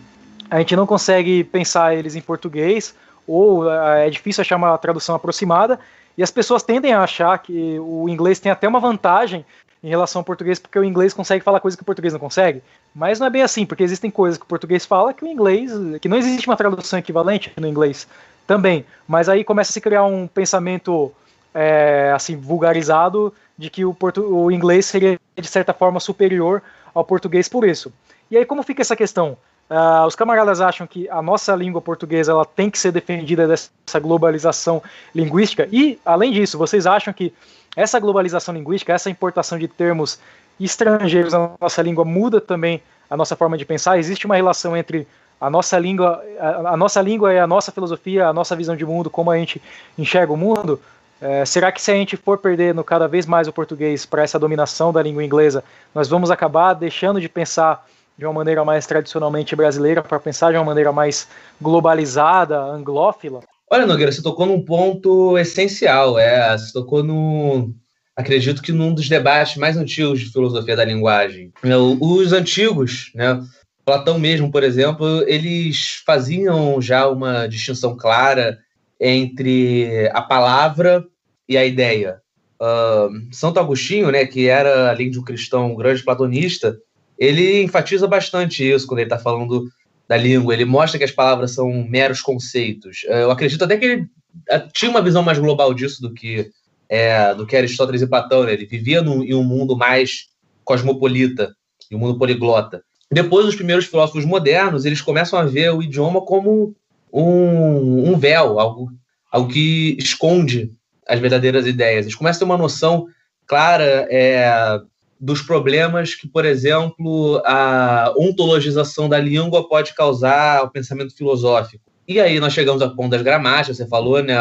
[0.50, 2.94] a gente não consegue pensar eles em português,
[3.26, 5.80] ou uh, é difícil achar uma tradução aproximada,
[6.16, 9.44] e as pessoas tendem a achar que o inglês tem até uma vantagem
[9.82, 12.62] em relação ao português, porque o inglês consegue falar coisas que o português não consegue.
[12.94, 15.72] Mas não é bem assim, porque existem coisas que o português fala que o inglês,
[16.00, 18.07] que não existe uma tradução equivalente no inglês
[18.46, 18.84] também.
[19.09, 21.12] Mas aí começa a se criar um pensamento
[21.55, 23.96] é, assim vulgarizado de que o,
[24.30, 26.62] o inglês seria de certa forma superior
[26.94, 27.92] ao português por isso.
[28.30, 29.36] E aí como fica essa questão?
[29.70, 33.98] Uh, os camaradas acham que a nossa língua portuguesa ela tem que ser defendida dessa
[34.00, 34.82] globalização
[35.14, 37.32] linguística e, além disso, vocês acham que
[37.74, 40.20] essa globalização linguística, essa importação de termos
[40.61, 43.98] estrangeiros na nossa língua muda também a nossa forma de pensar?
[43.98, 45.07] Existe uma relação entre
[45.40, 48.84] a nossa língua, a, a nossa língua e a nossa filosofia, a nossa visão de
[48.84, 49.61] mundo, como a gente
[49.96, 50.80] enxerga o mundo?
[51.23, 54.41] É, será que se a gente for perdendo cada vez mais o português para essa
[54.41, 55.62] dominação da língua inglesa,
[55.95, 57.87] nós vamos acabar deixando de pensar
[58.18, 61.29] de uma maneira mais tradicionalmente brasileira para pensar de uma maneira mais
[61.61, 63.41] globalizada, anglófila?
[63.70, 66.18] Olha, Nogueira, você tocou num ponto essencial.
[66.18, 67.73] É, você tocou no.
[68.16, 71.53] Acredito que num dos debates mais antigos de filosofia da linguagem.
[72.01, 73.41] Os antigos, né?
[73.85, 78.59] Platão mesmo, por exemplo, eles faziam já uma distinção clara
[79.01, 81.05] entre a palavra
[81.53, 82.20] e a ideia.
[82.61, 86.76] Uh, Santo Agostinho, né, que era, além de um cristão, um grande platonista,
[87.18, 89.68] ele enfatiza bastante isso quando ele está falando
[90.09, 90.55] da língua.
[90.55, 93.03] Ele mostra que as palavras são meros conceitos.
[93.05, 96.50] Uh, eu acredito até que ele uh, tinha uma visão mais global disso do que,
[96.88, 98.44] é, do que Aristóteles e Platão.
[98.44, 98.55] Né?
[98.55, 100.28] Ele vivia em um mundo mais
[100.64, 101.55] cosmopolita,
[101.90, 102.82] em um mundo poliglota.
[103.11, 106.74] Depois, os primeiros filósofos modernos, eles começam a ver o idioma como
[107.12, 108.90] um, um véu, algo,
[109.30, 110.70] algo que esconde
[111.07, 112.05] as verdadeiras ideias.
[112.05, 113.07] Eles começam a ter uma noção
[113.46, 114.80] clara é,
[115.20, 121.84] dos problemas que, por exemplo, a ontologização da língua pode causar ao pensamento filosófico.
[122.07, 124.34] E aí nós chegamos ao ponto das gramáticas, você falou, né?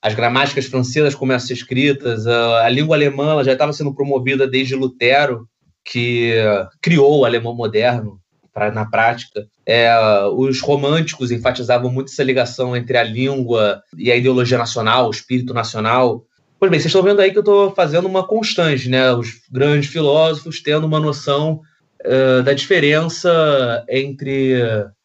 [0.00, 4.76] As gramáticas francesas começam a ser escritas, a, língua alemã já estava sendo promovida desde
[4.76, 5.48] Lutero,
[5.84, 6.34] que
[6.80, 8.20] criou o alemão moderno
[8.56, 9.46] pra, na prática.
[9.66, 9.94] É,
[10.34, 15.52] os românticos enfatizavam muito essa ligação entre a língua e a ideologia nacional, o espírito
[15.52, 16.24] nacional.
[16.58, 19.12] Pois bem, vocês estão vendo aí que eu estou fazendo uma constante, né?
[19.12, 21.60] Os grandes filósofos tendo uma noção
[22.02, 24.54] uh, da diferença entre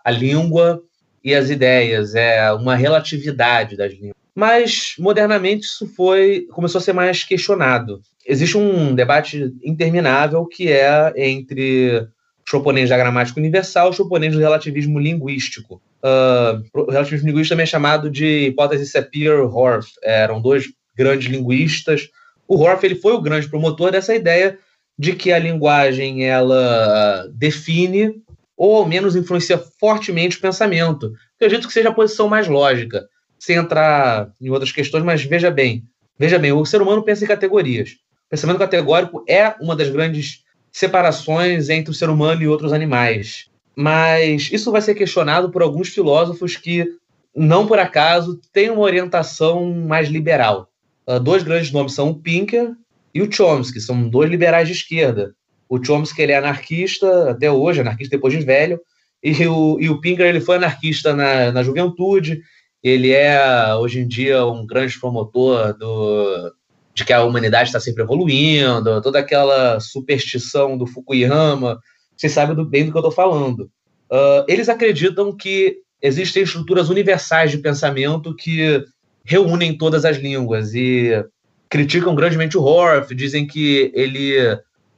[0.02, 0.82] a língua
[1.22, 4.16] e as ideias, é uma relatividade das línguas.
[4.34, 8.00] Mas modernamente isso foi começou a ser mais questionado.
[8.26, 12.08] Existe um debate interminável que é entre
[12.52, 15.82] Choponês da gramática universal, Choponês do relativismo linguístico.
[16.04, 19.88] Uh, o relativismo linguístico também é chamado de hipótese Sapir-Whorf.
[20.04, 22.10] Eram dois grandes linguistas.
[22.46, 24.60] O Whorf ele foi o grande promotor dessa ideia
[25.00, 28.16] de que a linguagem ela define
[28.58, 31.14] ou ao menos influencia fortemente o pensamento.
[31.38, 33.08] Acredito que seja a posição mais lógica,
[33.40, 35.86] sem entrar em outras questões, mas veja bem,
[36.20, 37.92] veja bem, o ser humano pensa em categorias.
[38.28, 43.50] O pensamento categórico é uma das grandes separações entre o ser humano e outros animais.
[43.76, 46.88] Mas isso vai ser questionado por alguns filósofos que,
[47.36, 50.70] não por acaso, têm uma orientação mais liberal.
[51.08, 52.72] Uh, dois grandes nomes são o Pinker
[53.14, 55.34] e o Chomsky, são dois liberais de esquerda.
[55.68, 58.80] O Chomsky ele é anarquista até hoje, anarquista depois de velho,
[59.24, 62.42] e o, e o Pinker ele foi anarquista na, na juventude,
[62.84, 66.52] ele é hoje em dia um grande promotor do,
[66.94, 71.80] de que a humanidade está sempre evoluindo, toda aquela superstição do Fukuyama,
[72.16, 73.70] vocês sabem do, bem do que eu estou falando.
[74.12, 78.84] Uh, eles acreditam que existem estruturas universais de pensamento que
[79.24, 81.24] reúnem todas as línguas e
[81.70, 84.36] criticam grandemente o Horth, dizem que ele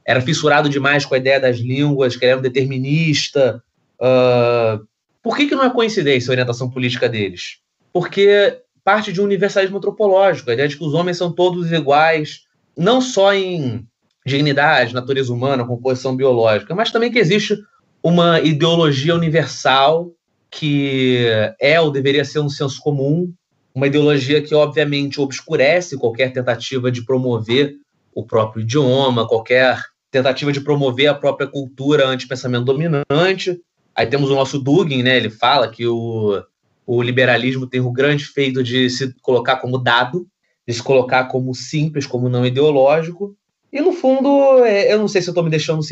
[0.04, 3.62] era fissurado demais com a ideia das línguas, que ele era um determinista.
[4.00, 4.84] Uh,
[5.22, 7.58] por que, que não é coincidência a orientação política deles?
[7.92, 12.42] Porque parte de um universalismo antropológico, a ideia de que os homens são todos iguais,
[12.76, 13.86] não só em
[14.26, 17.58] dignidade, natureza humana, composição biológica, mas também que existe
[18.02, 20.10] uma ideologia universal
[20.50, 21.26] que
[21.60, 23.32] é ou deveria ser um senso comum,
[23.74, 27.74] uma ideologia que, obviamente, obscurece qualquer tentativa de promover
[28.14, 29.82] o próprio idioma, qualquer
[30.12, 33.60] tentativa de promover a própria cultura anti-pensamento dominante.
[33.96, 35.16] Aí temos o nosso Dugin, né?
[35.16, 36.40] Ele fala que o,
[36.86, 40.26] o liberalismo tem o grande feito de se colocar como dado,
[40.66, 43.36] de se colocar como simples, como não ideológico.
[43.72, 45.82] E, no fundo, é, eu não sei se eu estou me deixando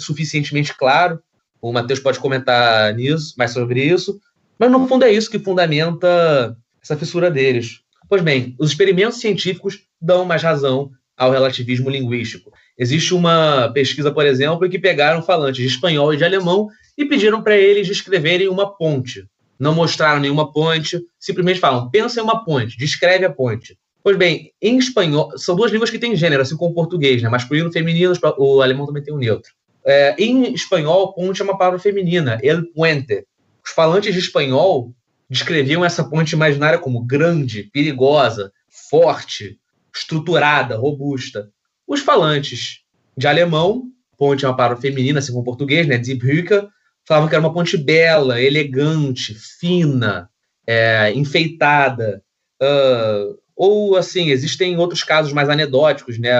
[0.00, 1.20] suficientemente claro.
[1.60, 4.20] O Matheus pode comentar nisso, mais sobre isso.
[4.58, 7.80] Mas, no fundo, é isso que fundamenta essa fissura deles.
[8.08, 12.52] Pois bem, os experimentos científicos dão mais razão ao relativismo linguístico.
[12.78, 16.68] Existe uma pesquisa, por exemplo, em que pegaram falantes de espanhol e de alemão
[16.98, 19.24] e pediram para eles descreverem uma ponte.
[19.58, 23.78] Não mostraram nenhuma ponte, simplesmente falam, pensa em uma ponte, descreve a ponte.
[24.02, 27.28] Pois bem, em espanhol, são duas línguas que têm gênero, assim como o português, né?
[27.28, 29.52] masculino, feminino, o alemão também tem o neutro.
[29.84, 33.26] É, em espanhol, ponte é uma palavra feminina, el puente.
[33.64, 34.92] Os falantes de espanhol
[35.28, 38.52] descreviam essa ponte imaginária como grande, perigosa,
[38.90, 39.58] forte,
[39.94, 41.50] estruturada, robusta.
[41.86, 42.80] Os falantes
[43.16, 43.84] de alemão,
[44.18, 46.66] ponte é uma palavra feminina, assim como o português, né, die Brücke,
[47.06, 50.28] falavam que era uma ponte bela, elegante, fina,
[50.66, 52.22] é, enfeitada.
[52.62, 56.32] Uh, ou, assim, existem outros casos mais anedóticos, né?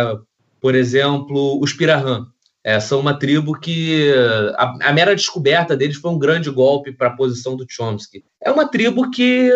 [0.60, 2.26] Por exemplo, os Pirahã.
[2.66, 4.10] É, são uma tribo que
[4.56, 8.24] a, a, mera descoberta deles foi um grande golpe para a posição do Chomsky.
[8.42, 9.50] É uma tribo que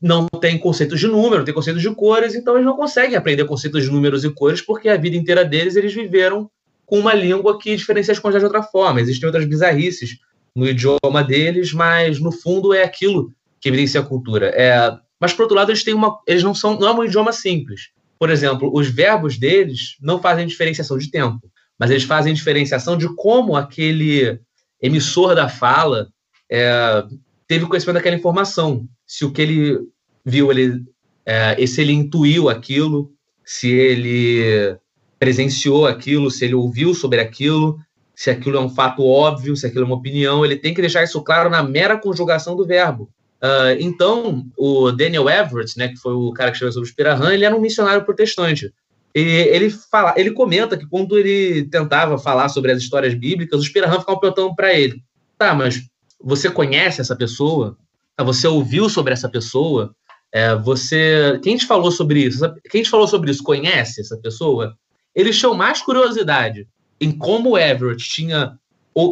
[0.00, 3.44] não tem conceitos de número, não tem conceitos de cores, então eles não conseguem aprender
[3.44, 6.48] conceitos de números e cores porque a vida inteira deles eles viveram
[6.86, 9.00] com uma língua que diferencia as coisas de outra forma.
[9.00, 10.18] Existem outras bizarrices
[10.54, 14.48] no idioma deles, mas no fundo é aquilo que evidencia a cultura.
[14.48, 17.32] É, mas por outro lado eles têm uma, eles não são, não é um idioma
[17.32, 17.90] simples.
[18.18, 23.08] Por exemplo, os verbos deles não fazem diferenciação de tempo mas eles fazem diferenciação de
[23.14, 24.38] como aquele
[24.80, 26.08] emissor da fala
[26.50, 27.04] é,
[27.46, 28.88] teve conhecimento daquela informação.
[29.06, 29.80] Se o que ele
[30.24, 30.82] viu, ele,
[31.26, 33.12] é, se ele intuiu aquilo,
[33.44, 34.76] se ele
[35.18, 37.78] presenciou aquilo, se ele ouviu sobre aquilo,
[38.14, 41.02] se aquilo é um fato óbvio, se aquilo é uma opinião, ele tem que deixar
[41.02, 43.10] isso claro na mera conjugação do verbo.
[43.42, 47.34] Uh, então, o Daniel Everett, né, que foi o cara que escreveu sobre o Spirahan,
[47.34, 48.72] ele era um missionário protestante.
[49.14, 53.68] E ele, fala, ele comenta que quando ele tentava falar sobre as histórias bíblicas, os
[53.68, 55.02] Pirahã ficavam perguntando para ele:
[55.38, 55.82] tá, mas
[56.20, 57.76] você conhece essa pessoa?
[58.16, 59.94] Tá, você ouviu sobre essa pessoa?
[60.32, 62.40] É, você, quem te falou sobre isso?
[62.68, 64.76] Quem te falou sobre isso conhece essa pessoa?
[65.14, 66.66] Eles tinham mais curiosidade
[67.00, 68.58] em como o Everett tinha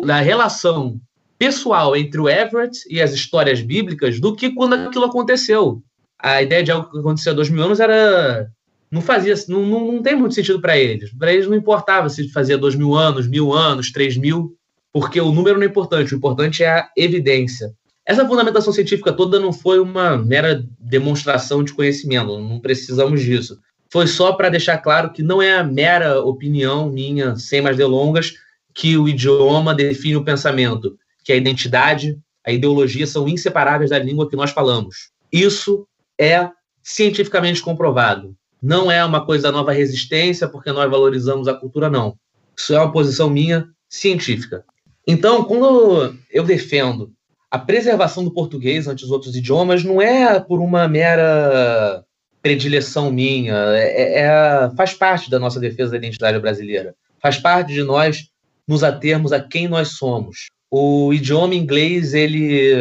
[0.08, 1.00] a relação
[1.38, 5.82] pessoal entre o Everett e as histórias bíblicas do que quando aquilo aconteceu.
[6.18, 8.48] A ideia de algo que aconteceu há dois mil anos era
[8.90, 11.12] não fazia, não, não, não tem muito sentido para eles.
[11.14, 14.54] Para eles não importava se fazia dois mil anos, mil anos, três mil,
[14.92, 17.72] porque o número não é importante, o importante é a evidência.
[18.04, 23.58] Essa fundamentação científica toda não foi uma mera demonstração de conhecimento, não precisamos disso.
[23.93, 28.32] Foi só para deixar claro que não é a mera opinião minha, sem mais delongas,
[28.72, 34.30] que o idioma define o pensamento, que a identidade, a ideologia são inseparáveis da língua
[34.30, 35.11] que nós falamos.
[35.30, 35.86] Isso
[36.18, 36.49] é
[36.82, 38.34] cientificamente comprovado.
[38.62, 42.16] Não é uma coisa da nova resistência, porque nós valorizamos a cultura, não.
[42.57, 44.64] Isso é uma posição minha científica.
[45.07, 47.12] Então, quando eu defendo
[47.51, 52.03] a preservação do português ante os outros idiomas, não é por uma mera
[52.43, 56.95] predileção minha, é, é, faz parte da nossa defesa da identidade brasileira.
[57.20, 58.28] Faz parte de nós
[58.66, 60.49] nos atermos a quem nós somos.
[60.70, 62.72] o idioma inglês ele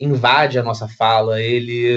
[0.00, 1.94] invade a nossa fala, ele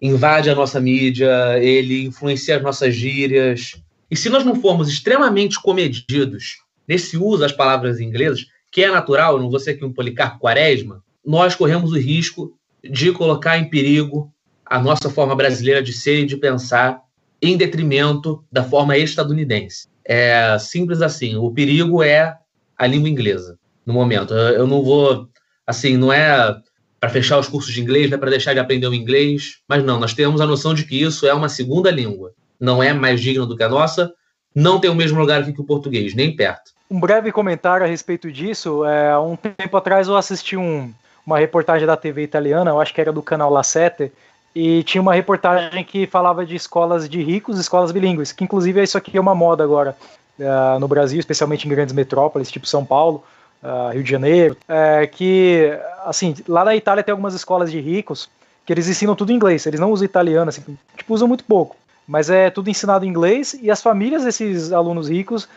[0.00, 3.72] invade a nossa mídia, ele influencia as nossas gírias.
[4.10, 9.40] E se nós não formos extremamente comedidos nesse uso das palavras inglesas, que é natural,
[9.40, 12.52] não vou ser aqui um Policarpo Quaresma, nós corremos o risco
[12.82, 14.33] de colocar em perigo
[14.74, 17.00] a nossa forma brasileira de ser e de pensar
[17.40, 19.86] em detrimento da forma estadunidense.
[20.04, 21.36] É simples assim.
[21.36, 22.36] O perigo é
[22.76, 23.56] a língua inglesa
[23.86, 24.34] no momento.
[24.34, 25.28] Eu não vou,
[25.64, 26.56] assim, não é
[26.98, 29.84] para fechar os cursos de inglês, não é para deixar de aprender o inglês, mas
[29.84, 32.32] não, nós temos a noção de que isso é uma segunda língua.
[32.58, 34.12] Não é mais digna do que a nossa,
[34.52, 36.72] não tem o mesmo lugar aqui que o português, nem perto.
[36.90, 38.84] Um breve comentário a respeito disso.
[38.84, 40.92] É, um tempo atrás eu assisti um,
[41.24, 44.10] uma reportagem da TV italiana, eu acho que era do canal La Sette,
[44.54, 48.96] e tinha uma reportagem que falava de escolas de ricos, escolas bilíngues, que inclusive isso
[48.96, 49.96] aqui é uma moda agora
[50.38, 53.24] uh, no Brasil, especialmente em grandes metrópoles, tipo São Paulo,
[53.62, 58.28] uh, Rio de Janeiro, é, que, assim, lá na Itália tem algumas escolas de ricos
[58.64, 60.62] que eles ensinam tudo em inglês, eles não usam italiano, assim,
[60.96, 61.76] tipo, usam muito pouco,
[62.06, 65.48] mas é tudo ensinado em inglês e as famílias desses alunos ricos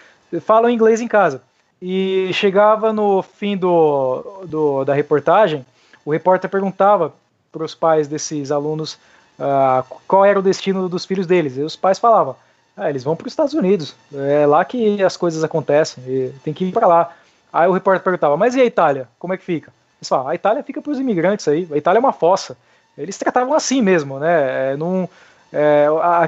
[0.41, 1.41] falam inglês em casa.
[1.79, 5.63] E chegava no fim do, do da reportagem,
[6.03, 7.13] o repórter perguntava
[7.57, 8.93] para os pais desses alunos
[9.39, 11.57] uh, qual era o destino dos filhos deles.
[11.57, 12.35] E os pais falavam:
[12.75, 16.65] ah, eles vão para os Estados Unidos, é lá que as coisas acontecem, tem que
[16.65, 17.11] ir para lá.
[17.51, 19.07] Aí o repórter perguntava, mas e a Itália?
[19.17, 19.71] Como é que fica?
[19.99, 22.55] Eles falavam, a Itália fica para os imigrantes aí, a Itália é uma fossa.
[22.95, 24.73] Eles tratavam assim mesmo, né?
[24.73, 25.07] É, num,
[25.51, 25.87] é,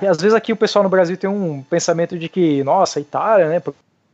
[0.10, 3.62] às vezes aqui o pessoal no Brasil tem um pensamento de que, nossa, Itália, né?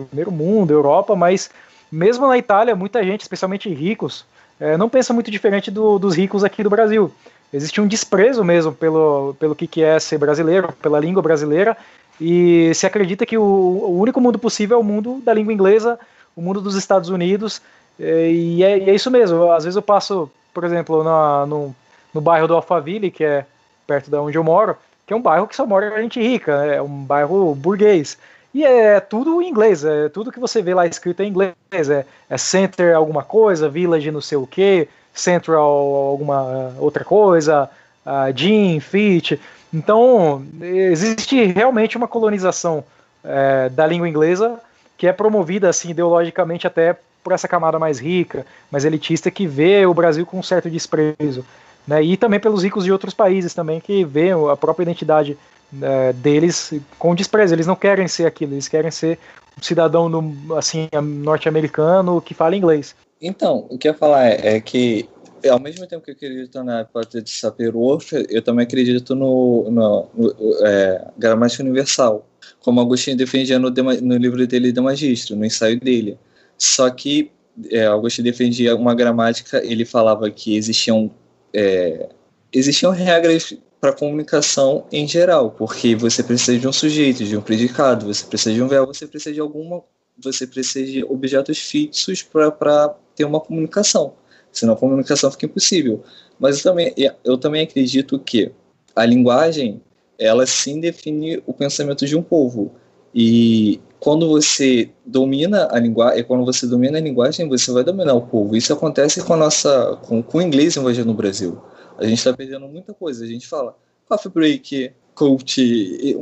[0.09, 1.49] Primeiro mundo, Europa, mas
[1.91, 4.25] mesmo na Itália, muita gente, especialmente ricos,
[4.59, 7.11] é, não pensa muito diferente do, dos ricos aqui do Brasil.
[7.51, 11.77] Existe um desprezo mesmo pelo, pelo que, que é ser brasileiro, pela língua brasileira,
[12.19, 15.99] e se acredita que o, o único mundo possível é o mundo da língua inglesa,
[16.35, 17.61] o mundo dos Estados Unidos,
[17.99, 19.51] e é, e é isso mesmo.
[19.51, 21.75] Às vezes eu passo, por exemplo, na, no,
[22.13, 23.45] no bairro do Alphaville, que é
[23.85, 24.75] perto da onde eu moro,
[25.05, 26.75] que é um bairro que só mora gente rica, né?
[26.77, 28.17] é um bairro burguês.
[28.55, 31.53] E é tudo em inglês, é tudo que você vê lá escrito em inglês.
[31.89, 37.69] É, é Center alguma coisa, Village não sei o que, Central alguma outra coisa,
[38.05, 39.41] uh, Jean, Fit.
[39.73, 42.81] Então, existe realmente uma colonização
[43.25, 44.57] é, da língua inglesa
[44.97, 49.85] que é promovida assim ideologicamente até por essa camada mais rica, mais elitista que vê
[49.85, 51.45] o Brasil com um certo desprezo,
[51.85, 52.01] né?
[52.01, 55.37] E também pelos ricos de outros países também que vê a própria identidade
[55.81, 57.53] é, deles com desprezo.
[57.53, 59.19] Eles não querem ser aquilo, eles querem ser
[59.57, 62.95] um cidadão no, assim norte-americano que fala inglês.
[63.21, 65.07] Então, o que eu ia falar é, é que
[65.49, 70.07] ao mesmo tempo que eu acredito na hipótese de Sapir-Whorf, eu também acredito no, no,
[70.13, 70.35] no
[70.65, 72.27] é, gramática universal,
[72.59, 76.17] como Agostinho defendia no, no livro dele de Magistro, no ensaio dele.
[76.57, 77.31] Só que
[77.69, 81.11] é, Agostinho defendia uma gramática, ele falava que existiam
[81.53, 82.09] é,
[82.51, 88.07] existiam regras para comunicação em geral, porque você precisa de um sujeito, de um predicado,
[88.07, 89.83] você precisa de um verbo, você precisa de alguma,
[90.21, 94.13] você precisa de objetos fixos para ter uma comunicação.
[94.51, 96.03] Senão a comunicação fica impossível.
[96.39, 98.51] Mas eu também, eu também acredito que
[98.95, 99.81] a linguagem,
[100.17, 102.71] ela sim define o pensamento de um povo.
[103.13, 108.21] E quando você domina a linguagem, quando você domina a linguagem, você vai dominar o
[108.21, 108.55] povo.
[108.55, 111.61] Isso acontece com a nossa, com, com o inglês invadindo no Brasil.
[111.97, 113.23] A gente está perdendo muita coisa.
[113.23, 113.77] A gente fala
[114.07, 116.17] coffee break, coach,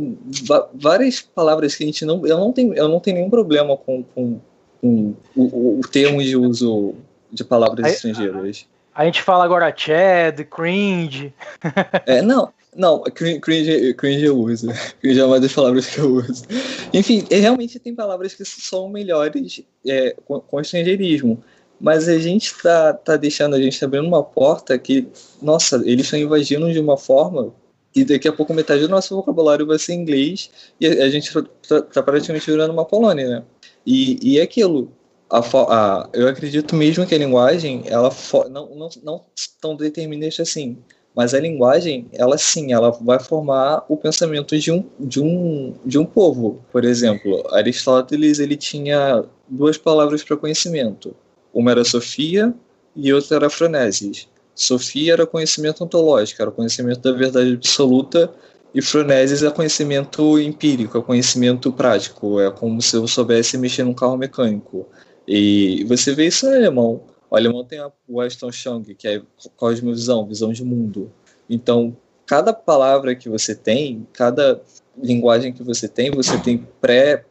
[0.73, 4.03] várias palavras que a gente não, eu não tenho, eu não tenho nenhum problema com,
[4.03, 4.39] com,
[4.79, 6.95] com o, o termo de uso
[7.31, 8.67] de palavras estrangeiras.
[8.93, 11.33] A, a, gente fala agora Chad, cringe.
[12.05, 14.67] É, não, não, cringe, cringe eu uso.
[15.01, 16.45] Cringe é uma das palavras que eu uso.
[16.93, 21.43] Enfim, é, realmente tem palavras que são melhores é, com, com estrangeirismo.
[21.83, 25.05] Mas a gente está tá deixando, a gente está abrindo uma porta que,
[25.41, 27.53] nossa, eles estão invadindo de uma forma
[27.93, 31.27] e daqui a pouco metade do nosso vocabulário vai ser inglês e a, a gente
[31.27, 33.43] está tá praticamente virando uma colônia, né?
[33.85, 34.93] E, e é aquilo,
[35.29, 38.09] a, a, eu acredito mesmo que a linguagem, ela
[38.49, 39.25] não, não, não
[39.59, 40.77] tão determinista assim,
[41.13, 45.99] mas a linguagem, ela sim, ela vai formar o pensamento de um, de um, de
[45.99, 46.63] um povo.
[46.71, 51.13] Por exemplo, Aristóteles ele tinha duas palavras para conhecimento.
[51.53, 52.53] Uma era Sofia
[52.95, 54.27] e outra era Froneses.
[54.55, 58.31] Sofia era conhecimento ontológico, era conhecimento da verdade absoluta,
[58.73, 63.93] e Froneses é conhecimento empírico, é conhecimento prático, é como se eu soubesse mexer num
[63.93, 64.87] carro mecânico.
[65.27, 67.01] E você vê isso no alemão.
[67.29, 69.21] O alemão tem a Weltanschauung, que é
[69.55, 71.11] cosmovisão, visão de mundo.
[71.49, 71.95] Então,
[72.25, 74.61] cada palavra que você tem, cada
[74.97, 77.25] linguagem que você tem, você tem pré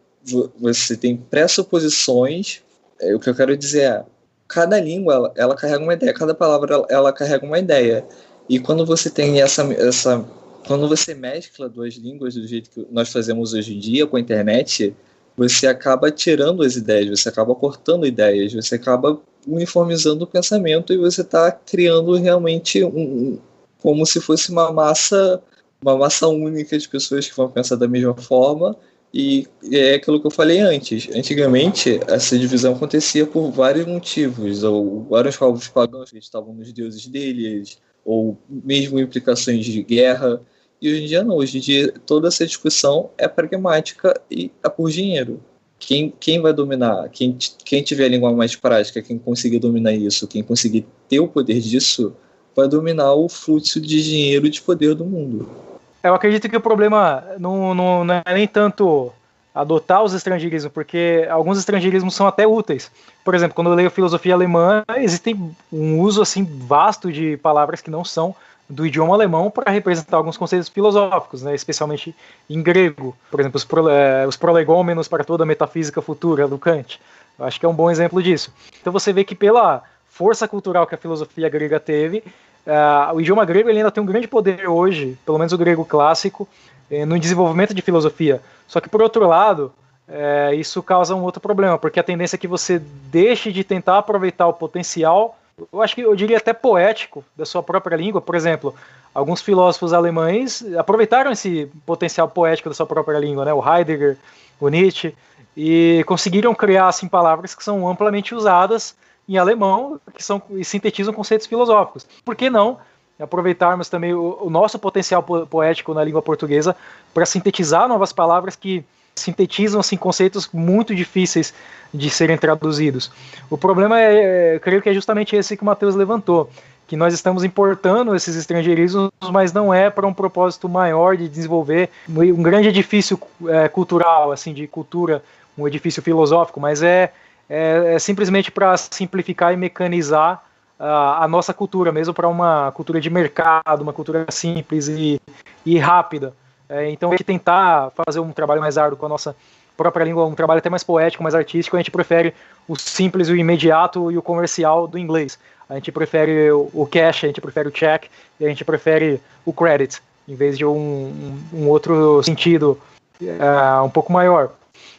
[0.59, 2.63] você tem pressuposições.
[3.01, 4.05] É, o que eu quero dizer é,
[4.53, 8.05] cada língua ela, ela, carrega uma ideia, cada palavra ela, ela, carrega uma ideia.
[8.49, 10.25] E quando você tem essa, essa.
[10.67, 14.21] Quando você mescla duas línguas do jeito que nós fazemos hoje em dia com a
[14.21, 14.95] internet,
[15.37, 20.99] você acaba tirando as ideias, você acaba cortando ideias, você acaba uniformizando o pensamento e
[20.99, 23.39] você está criando realmente um,
[23.81, 25.43] como se fosse uma massa
[25.83, 28.77] uma massa única de pessoas que vão pensar da mesma forma
[29.13, 31.09] e é aquilo que eu falei antes.
[31.15, 37.07] Antigamente, essa divisão acontecia por vários motivos, ou vários povos pagãos que estavam nos deuses
[37.07, 40.41] deles, ou mesmo implicações de guerra.
[40.81, 41.37] E hoje em dia não.
[41.37, 45.43] Hoje em dia toda essa discussão é pragmática e é por dinheiro.
[45.79, 47.09] Quem, quem vai dominar?
[47.11, 51.29] Quem, quem tiver a língua mais prática, quem conseguir dominar isso, quem conseguir ter o
[51.29, 52.15] poder disso,
[52.55, 55.72] vai dominar o fluxo de dinheiro e de poder do mundo.
[56.03, 59.13] Eu acredito que o problema não, não, não é nem tanto
[59.55, 62.91] adotar os estrangeirismos, porque alguns estrangeirismos são até úteis.
[63.25, 65.37] Por exemplo, quando eu leio filosofia alemã, existe
[65.73, 68.35] um uso assim vasto de palavras que não são
[68.69, 72.15] do idioma alemão para representar alguns conceitos filosóficos, né, especialmente
[72.49, 73.15] em grego.
[73.31, 76.99] Por exemplo, os, pro, é, os prolegômenos para toda a metafísica futura do Kant.
[77.39, 78.53] Eu acho que é um bom exemplo disso.
[78.81, 82.25] Então você vê que pela força cultural que a filosofia grega teve,
[82.67, 85.85] uh, o idioma grego ele ainda tem um grande poder hoje, pelo menos o grego
[85.85, 86.49] clássico,
[86.91, 88.41] eh, no desenvolvimento de filosofia.
[88.67, 89.73] Só que, por outro lado,
[90.09, 93.99] eh, isso causa um outro problema, porque a tendência é que você deixe de tentar
[93.99, 95.39] aproveitar o potencial,
[95.73, 98.21] eu acho que eu diria até poético, da sua própria língua.
[98.21, 98.75] Por exemplo,
[99.15, 103.53] alguns filósofos alemães aproveitaram esse potencial poético da sua própria língua, né?
[103.53, 104.17] o Heidegger,
[104.61, 105.15] o Nietzsche,
[105.57, 108.95] e conseguiram criar assim, palavras que são amplamente usadas
[109.29, 112.07] em alemão, que são e sintetizam conceitos filosóficos.
[112.25, 112.79] Por que não
[113.19, 116.75] aproveitarmos também o, o nosso potencial po poético na língua portuguesa
[117.15, 121.53] para sintetizar novas palavras que sintetizam assim, conceitos muito difíceis
[121.93, 123.13] de serem traduzidos.
[123.51, 126.51] O problema é, é creio que é justamente esse que o Matheus levantou,
[126.87, 131.91] que nós estamos importando esses estrangeirismos, mas não é para um propósito maior de desenvolver
[132.09, 135.23] um grande edifício é, cultural, assim, de cultura,
[135.57, 137.13] um edifício filosófico, mas é
[137.49, 140.43] é, é simplesmente para simplificar e mecanizar
[140.79, 145.21] a, a nossa cultura, mesmo para uma cultura de mercado, uma cultura simples e,
[145.65, 146.35] e rápida.
[146.69, 149.37] É, então, a gente tentar fazer um trabalho mais árduo com a nossa
[149.77, 152.35] própria língua, um trabalho até mais poético, mais artístico, a gente prefere
[152.69, 155.39] o simples, o imediato e o comercial do inglês.
[155.69, 158.05] A gente prefere o cash, a gente prefere o check,
[158.39, 162.79] e a gente prefere o credit, em vez de um, um, um outro sentido
[163.21, 164.51] uh, um pouco maior.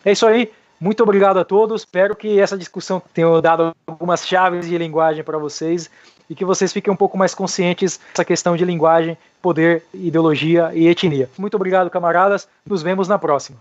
[0.04, 0.52] É isso aí.
[0.84, 1.84] Muito obrigado a todos.
[1.84, 5.90] Espero que essa discussão tenha dado algumas chaves de linguagem para vocês
[6.30, 10.90] e que vocês fiquem um pouco mais conscientes dessa questão de linguagem, poder, ideologia e
[10.90, 11.30] etnia.
[11.38, 12.50] Muito obrigado, camaradas.
[12.66, 13.58] Nos vemos na próxima.